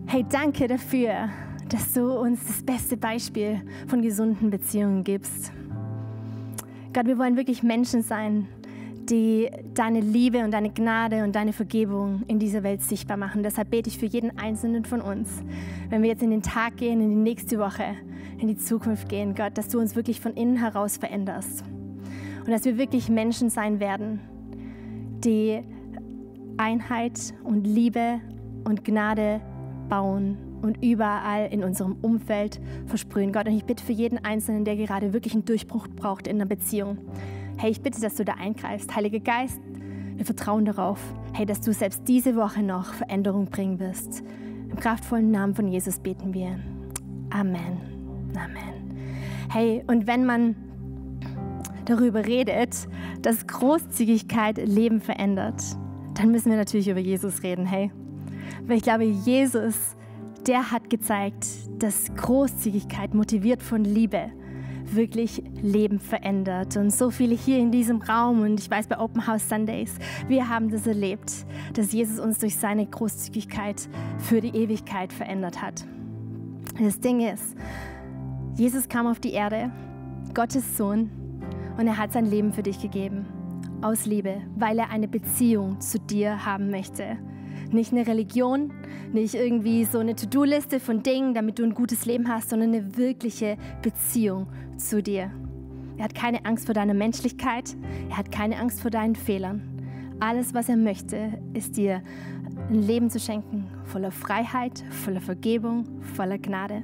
Hey, 0.08 0.26
danke 0.28 0.68
dafür, 0.68 1.30
dass 1.70 1.94
du 1.94 2.12
uns 2.12 2.44
das 2.48 2.64
beste 2.64 2.98
Beispiel 2.98 3.62
von 3.86 4.02
gesunden 4.02 4.50
Beziehungen 4.50 5.04
gibst. 5.04 5.52
Gott, 6.92 7.06
wir 7.06 7.20
wollen 7.20 7.38
wirklich 7.38 7.62
Menschen 7.62 8.02
sein, 8.02 8.48
die 9.10 9.50
deine 9.74 10.02
Liebe 10.02 10.44
und 10.44 10.52
deine 10.52 10.70
Gnade 10.70 11.24
und 11.24 11.36
deine 11.36 11.54
Vergebung 11.54 12.24
in 12.28 12.40
dieser 12.40 12.64
Welt 12.64 12.82
sichtbar 12.82 13.18
machen. 13.18 13.44
Deshalb 13.44 13.72
bete 13.72 13.90
ich 13.90 13.98
für 13.98 14.06
jeden 14.06 14.38
Einzelnen 14.38 14.86
von 14.86 15.02
uns, 15.02 15.44
wenn 15.90 16.02
wir 16.02 16.10
jetzt 16.10 16.24
in 16.24 16.32
den 16.32 16.42
Tag 16.42 16.78
gehen, 16.78 17.02
in 17.02 17.10
die 17.10 17.16
nächste 17.16 17.60
Woche, 17.60 17.96
in 18.38 18.48
die 18.48 18.58
Zukunft 18.58 19.10
gehen, 19.10 19.36
Gott, 19.36 19.58
dass 19.58 19.68
du 19.70 19.80
uns 19.80 19.96
wirklich 19.96 20.20
von 20.22 20.34
innen 20.34 20.58
heraus 20.58 20.98
veränderst. 20.98 21.64
Und 22.40 22.52
dass 22.52 22.66
wir 22.66 22.78
wirklich 22.78 23.10
Menschen 23.10 23.50
sein 23.50 23.80
werden, 23.80 24.22
die 25.24 25.62
Einheit 26.58 27.34
und 27.44 27.66
Liebe 27.66 28.22
und 28.64 28.84
Gnade 28.84 29.42
bauen 29.90 30.38
und 30.62 30.84
überall 30.84 31.48
in 31.52 31.64
unserem 31.64 31.98
Umfeld 32.02 32.60
versprühen. 32.86 33.32
Gott, 33.32 33.48
und 33.48 33.56
ich 33.56 33.66
bitte 33.66 33.84
für 33.84 33.94
jeden 33.94 34.24
Einzelnen, 34.24 34.66
der 34.66 34.76
gerade 34.76 35.14
wirklich 35.14 35.34
einen 35.34 35.46
Durchbruch 35.46 35.88
braucht 35.88 36.28
in 36.28 36.36
einer 36.36 36.46
Beziehung. 36.46 36.98
Hey, 37.62 37.72
ich 37.72 37.82
bitte, 37.82 38.00
dass 38.00 38.16
du 38.16 38.24
da 38.24 38.36
eingreifst. 38.36 38.96
Heiliger 38.96 39.20
Geist, 39.20 39.60
wir 40.16 40.26
vertrauen 40.26 40.64
darauf, 40.64 40.98
hey, 41.34 41.46
dass 41.46 41.60
du 41.60 41.74
selbst 41.74 42.08
diese 42.08 42.38
Woche 42.38 42.64
noch 42.64 42.94
Veränderung 42.94 43.48
bringen 43.48 43.82
wirst. 43.82 44.24
Im 44.70 44.78
kraftvollen 44.78 45.30
Namen 45.30 45.54
von 45.54 45.68
Jesus 45.68 46.00
beten 46.00 46.34
wir. 46.34 46.58
Amen. 47.32 47.82
Amen. 48.34 48.96
Hey, 49.52 49.84
und 49.88 50.08
wenn 50.08 50.26
man 50.26 50.56
darüber 51.84 52.26
redet, 52.26 52.88
dass 53.24 53.46
Großzügigkeit 53.46 54.58
Leben 54.66 55.02
verändert, 55.02 55.62
dann 56.14 56.32
müssen 56.32 56.52
wir 56.52 56.58
natürlich 56.58 56.88
über 56.88 57.02
Jesus 57.02 57.44
reden, 57.44 57.66
hey. 57.66 57.92
Weil 58.68 58.78
ich 58.78 58.84
glaube, 58.84 59.04
Jesus, 59.04 59.98
der 60.48 60.72
hat 60.72 60.90
gezeigt, 60.90 61.46
dass 61.78 62.06
Großzügigkeit 62.16 63.14
motiviert 63.14 63.62
von 63.62 63.84
Liebe 63.84 64.32
wirklich 64.96 65.44
Leben 65.62 66.00
verändert. 66.00 66.78
Und 66.78 66.92
so 66.92 67.10
viele 67.10 67.36
hier 67.36 67.58
in 67.60 67.72
diesem 67.72 68.02
Raum 68.02 68.42
und 68.42 68.60
ich 68.60 68.70
weiß 68.70 68.88
bei 68.88 69.00
Open 69.00 69.26
House 69.28 69.48
Sundays, 69.48 69.96
wir 70.28 70.50
haben 70.50 70.70
das 70.70 70.88
erlebt, 70.88 71.46
dass 71.74 71.92
Jesus 71.92 72.20
uns 72.20 72.40
durch 72.40 72.56
seine 72.56 72.86
Großzügigkeit 72.86 73.88
für 74.18 74.42
die 74.42 74.56
Ewigkeit 74.56 75.14
verändert 75.14 75.62
hat. 75.62 75.86
Das 76.82 77.00
Ding 77.00 77.22
ist, 77.22 77.56
Jesus 78.56 78.88
kam 78.88 79.08
auf 79.08 79.20
die 79.20 79.34
Erde, 79.34 79.72
Gottes 80.34 80.78
Sohn, 80.78 81.10
und 81.78 81.88
er 81.88 81.98
hat 81.98 82.12
sein 82.12 82.26
Leben 82.26 82.52
für 82.52 82.64
dich 82.64 82.82
gegeben. 82.82 83.26
Aus 83.82 84.06
Liebe, 84.06 84.42
weil 84.58 84.78
er 84.78 84.90
eine 84.90 85.08
Beziehung 85.08 85.80
zu 85.80 85.98
dir 85.98 86.46
haben 86.46 86.70
möchte. 86.70 87.18
Nicht 87.72 87.92
eine 87.92 88.08
Religion, 88.08 88.72
nicht 89.14 89.36
irgendwie 89.36 89.86
so 89.86 90.00
eine 90.00 90.16
To-Do-Liste 90.16 90.80
von 90.80 91.04
Dingen, 91.04 91.34
damit 91.34 91.60
du 91.60 91.64
ein 91.64 91.74
gutes 91.74 92.06
Leben 92.06 92.28
hast, 92.28 92.50
sondern 92.50 92.70
eine 92.70 92.98
wirkliche 92.98 93.58
Beziehung 93.82 94.48
zu 94.78 95.04
dir. 95.04 95.32
Er 95.98 96.06
hat 96.06 96.16
keine 96.16 96.46
Angst 96.46 96.66
vor 96.66 96.74
deiner 96.74 96.94
Menschlichkeit, 96.94 97.76
er 98.10 98.18
hat 98.18 98.32
keine 98.32 98.58
Angst 98.58 98.82
vor 98.82 98.90
deinen 98.90 99.16
Fehlern. 99.16 99.62
Alles, 100.20 100.54
was 100.54 100.68
er 100.68 100.78
möchte, 100.78 101.40
ist 101.54 101.78
dir 101.78 102.02
ein 102.70 102.82
Leben 102.82 103.10
zu 103.10 103.20
schenken, 103.20 103.68
voller 103.84 104.12
Freiheit, 104.12 104.84
voller 104.90 105.22
Vergebung, 105.22 105.86
voller 106.16 106.38
Gnade. 106.38 106.84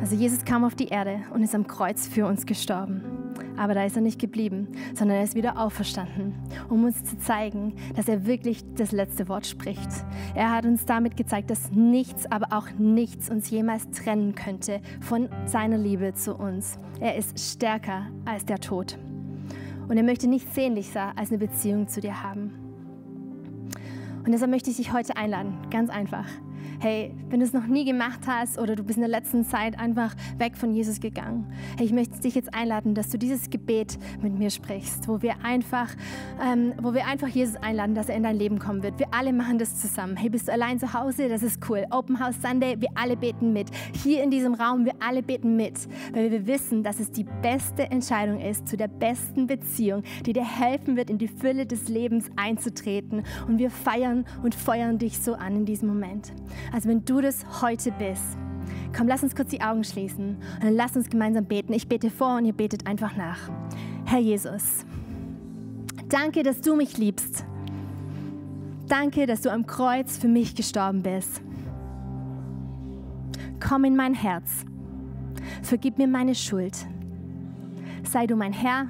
Also 0.00 0.14
Jesus 0.14 0.44
kam 0.44 0.64
auf 0.64 0.74
die 0.74 0.88
Erde 0.88 1.20
und 1.32 1.42
ist 1.42 1.54
am 1.54 1.66
Kreuz 1.66 2.06
für 2.06 2.26
uns 2.26 2.44
gestorben. 2.46 3.15
Aber 3.56 3.74
da 3.74 3.84
ist 3.84 3.96
er 3.96 4.02
nicht 4.02 4.20
geblieben, 4.20 4.68
sondern 4.94 5.18
er 5.18 5.24
ist 5.24 5.34
wieder 5.34 5.58
auferstanden, 5.58 6.34
um 6.68 6.84
uns 6.84 7.04
zu 7.04 7.18
zeigen, 7.18 7.74
dass 7.94 8.08
er 8.08 8.26
wirklich 8.26 8.62
das 8.74 8.92
letzte 8.92 9.28
Wort 9.28 9.46
spricht. 9.46 9.88
Er 10.34 10.52
hat 10.52 10.64
uns 10.66 10.84
damit 10.84 11.16
gezeigt, 11.16 11.50
dass 11.50 11.72
nichts, 11.72 12.30
aber 12.30 12.56
auch 12.56 12.68
nichts 12.78 13.30
uns 13.30 13.48
jemals 13.50 13.90
trennen 13.90 14.34
könnte 14.34 14.80
von 15.00 15.28
seiner 15.46 15.78
Liebe 15.78 16.14
zu 16.14 16.34
uns. 16.34 16.78
Er 17.00 17.16
ist 17.16 17.38
stärker 17.38 18.06
als 18.24 18.44
der 18.44 18.58
Tod. 18.58 18.98
Und 19.88 19.96
er 19.96 20.02
möchte 20.02 20.28
nichts 20.28 20.54
sehnlicher 20.54 21.12
als 21.16 21.30
eine 21.30 21.38
Beziehung 21.38 21.88
zu 21.88 22.00
dir 22.00 22.22
haben. 22.22 22.52
Und 24.24 24.32
deshalb 24.32 24.50
möchte 24.50 24.70
ich 24.70 24.76
dich 24.76 24.92
heute 24.92 25.16
einladen, 25.16 25.56
ganz 25.70 25.88
einfach. 25.88 26.26
Hey, 26.80 27.14
wenn 27.30 27.40
du 27.40 27.46
es 27.46 27.52
noch 27.52 27.66
nie 27.66 27.84
gemacht 27.84 28.20
hast 28.26 28.58
oder 28.58 28.76
du 28.76 28.82
bist 28.82 28.98
in 28.98 29.02
der 29.02 29.10
letzten 29.10 29.44
Zeit 29.44 29.78
einfach 29.78 30.14
weg 30.38 30.56
von 30.56 30.72
Jesus 30.72 31.00
gegangen, 31.00 31.46
hey, 31.76 31.86
ich 31.86 31.92
möchte 31.92 32.20
dich 32.20 32.34
jetzt 32.34 32.52
einladen, 32.54 32.94
dass 32.94 33.08
du 33.08 33.18
dieses 33.18 33.50
Gebet 33.50 33.98
mit 34.20 34.38
mir 34.38 34.50
sprichst, 34.50 35.08
wo 35.08 35.22
wir 35.22 35.44
einfach, 35.44 35.88
ähm, 36.42 36.74
wo 36.80 36.94
wir 36.94 37.06
einfach 37.06 37.28
Jesus 37.28 37.56
einladen, 37.56 37.94
dass 37.94 38.08
er 38.08 38.16
in 38.16 38.22
dein 38.22 38.36
Leben 38.36 38.58
kommen 38.58 38.82
wird. 38.82 38.98
Wir 38.98 39.08
alle 39.12 39.32
machen 39.32 39.58
das 39.58 39.80
zusammen. 39.80 40.16
Hey, 40.16 40.28
bist 40.28 40.48
du 40.48 40.52
allein 40.52 40.78
zu 40.78 40.92
Hause? 40.92 41.28
Das 41.28 41.42
ist 41.42 41.60
cool. 41.68 41.86
Open 41.90 42.20
House 42.20 42.36
Sunday, 42.42 42.76
wir 42.78 42.90
alle 42.94 43.16
beten 43.16 43.52
mit. 43.52 43.68
Hier 44.02 44.22
in 44.22 44.30
diesem 44.30 44.54
Raum, 44.54 44.84
wir 44.84 44.94
alle 45.00 45.22
beten 45.22 45.56
mit, 45.56 45.88
weil 46.12 46.30
wir 46.30 46.46
wissen, 46.46 46.82
dass 46.82 47.00
es 47.00 47.10
die 47.10 47.24
beste 47.42 47.90
Entscheidung 47.90 48.40
ist 48.40 48.68
zu 48.68 48.76
der 48.76 48.88
besten 48.88 49.46
Beziehung, 49.46 50.02
die 50.24 50.32
dir 50.32 50.44
helfen 50.44 50.96
wird, 50.96 51.10
in 51.10 51.18
die 51.18 51.28
Fülle 51.28 51.66
des 51.66 51.88
Lebens 51.88 52.30
einzutreten. 52.36 53.22
Und 53.46 53.58
wir 53.58 53.70
feiern 53.70 54.24
und 54.42 54.54
feuern 54.54 54.98
dich 54.98 55.18
so 55.18 55.34
an 55.34 55.56
in 55.56 55.64
diesem 55.64 55.88
Moment. 55.88 56.32
Also 56.72 56.88
wenn 56.88 57.04
du 57.04 57.20
das 57.20 57.44
heute 57.62 57.92
bist, 57.92 58.36
komm, 58.96 59.08
lass 59.08 59.22
uns 59.22 59.34
kurz 59.34 59.50
die 59.50 59.60
Augen 59.60 59.84
schließen 59.84 60.36
und 60.36 60.64
dann 60.64 60.74
lass 60.74 60.96
uns 60.96 61.08
gemeinsam 61.08 61.44
beten. 61.44 61.72
Ich 61.72 61.88
bete 61.88 62.10
vor 62.10 62.36
und 62.36 62.44
ihr 62.44 62.52
betet 62.52 62.86
einfach 62.86 63.16
nach. 63.16 63.38
Herr 64.04 64.20
Jesus, 64.20 64.84
danke, 66.08 66.42
dass 66.42 66.60
du 66.60 66.76
mich 66.76 66.98
liebst. 66.98 67.44
Danke, 68.88 69.26
dass 69.26 69.42
du 69.42 69.50
am 69.50 69.66
Kreuz 69.66 70.16
für 70.16 70.28
mich 70.28 70.54
gestorben 70.54 71.02
bist. 71.02 71.42
Komm 73.58 73.84
in 73.84 73.96
mein 73.96 74.14
Herz. 74.14 74.64
Vergib 75.62 75.98
mir 75.98 76.06
meine 76.06 76.34
Schuld. 76.34 76.76
Sei 78.04 78.26
du 78.26 78.36
mein 78.36 78.52
Herr. 78.52 78.86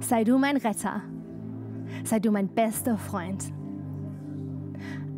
Sei 0.00 0.22
du 0.22 0.38
mein 0.38 0.56
Retter. 0.56 1.02
Sei 2.04 2.20
du 2.20 2.30
mein 2.30 2.48
bester 2.48 2.96
Freund. 2.96 3.52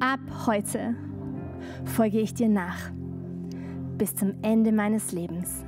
Ab 0.00 0.20
heute 0.46 0.94
folge 1.86 2.20
ich 2.20 2.34
dir 2.34 2.48
nach 2.48 2.90
bis 3.98 4.14
zum 4.14 4.34
Ende 4.42 4.72
meines 4.72 5.12
Lebens. 5.12 5.64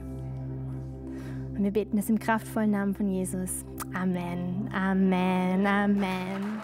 Und 1.56 1.62
wir 1.62 1.70
beten 1.70 1.96
es 1.96 2.10
im 2.10 2.18
kraftvollen 2.18 2.72
Namen 2.72 2.94
von 2.94 3.08
Jesus. 3.08 3.64
Amen, 3.94 4.68
Amen, 4.74 5.66
Amen. 5.66 6.60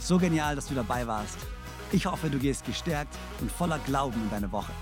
So 0.00 0.18
genial, 0.18 0.56
dass 0.56 0.66
du 0.66 0.74
dabei 0.74 1.06
warst. 1.06 1.38
Ich 1.92 2.06
hoffe, 2.06 2.30
du 2.30 2.38
gehst 2.38 2.64
gestärkt 2.64 3.16
und 3.40 3.52
voller 3.52 3.78
Glauben 3.80 4.20
in 4.22 4.30
deine 4.30 4.50
Woche. 4.50 4.72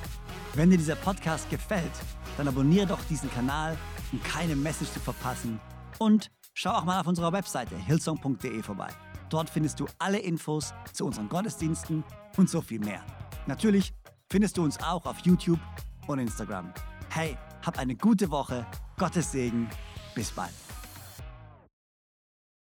Wenn 0.55 0.71
dir 0.71 0.79
dieser 0.79 0.95
Podcast 0.95 1.51
gefällt, 1.51 1.93
dann 2.37 2.49
abonniere 2.49 2.87
doch 2.87 3.03
diesen 3.11 3.31
Kanal, 3.31 3.77
um 4.13 4.23
keine 4.23 4.57
Message 4.57 4.93
zu 4.93 5.01
verpassen. 5.01 5.61
Und 5.99 6.31
schau 6.55 6.71
auch 6.71 6.85
mal 6.85 7.01
auf 7.01 7.07
unserer 7.07 7.33
Webseite 7.33 7.77
hillsong.de 7.77 8.63
vorbei. 8.63 8.89
Dort 9.29 9.51
findest 9.51 9.79
du 9.81 9.87
alle 9.99 10.19
Infos 10.19 10.73
zu 10.93 11.05
unseren 11.05 11.29
Gottesdiensten 11.29 12.05
und 12.37 12.49
so 12.49 12.61
viel 12.61 12.81
mehr. 12.81 13.03
Natürlich 13.47 13.93
findest 14.31 14.57
du 14.57 14.65
uns 14.65 14.79
auch 14.83 15.07
auf 15.07 15.19
YouTube 15.21 15.61
und 16.07 16.19
Instagram. 16.19 16.73
Hey, 17.11 17.37
hab 17.65 17.79
eine 17.79 17.97
gute 17.97 18.31
Woche, 18.31 18.67
Gottes 18.97 19.33
Segen, 19.33 19.69
bis 20.15 20.31
bald. 20.31 20.70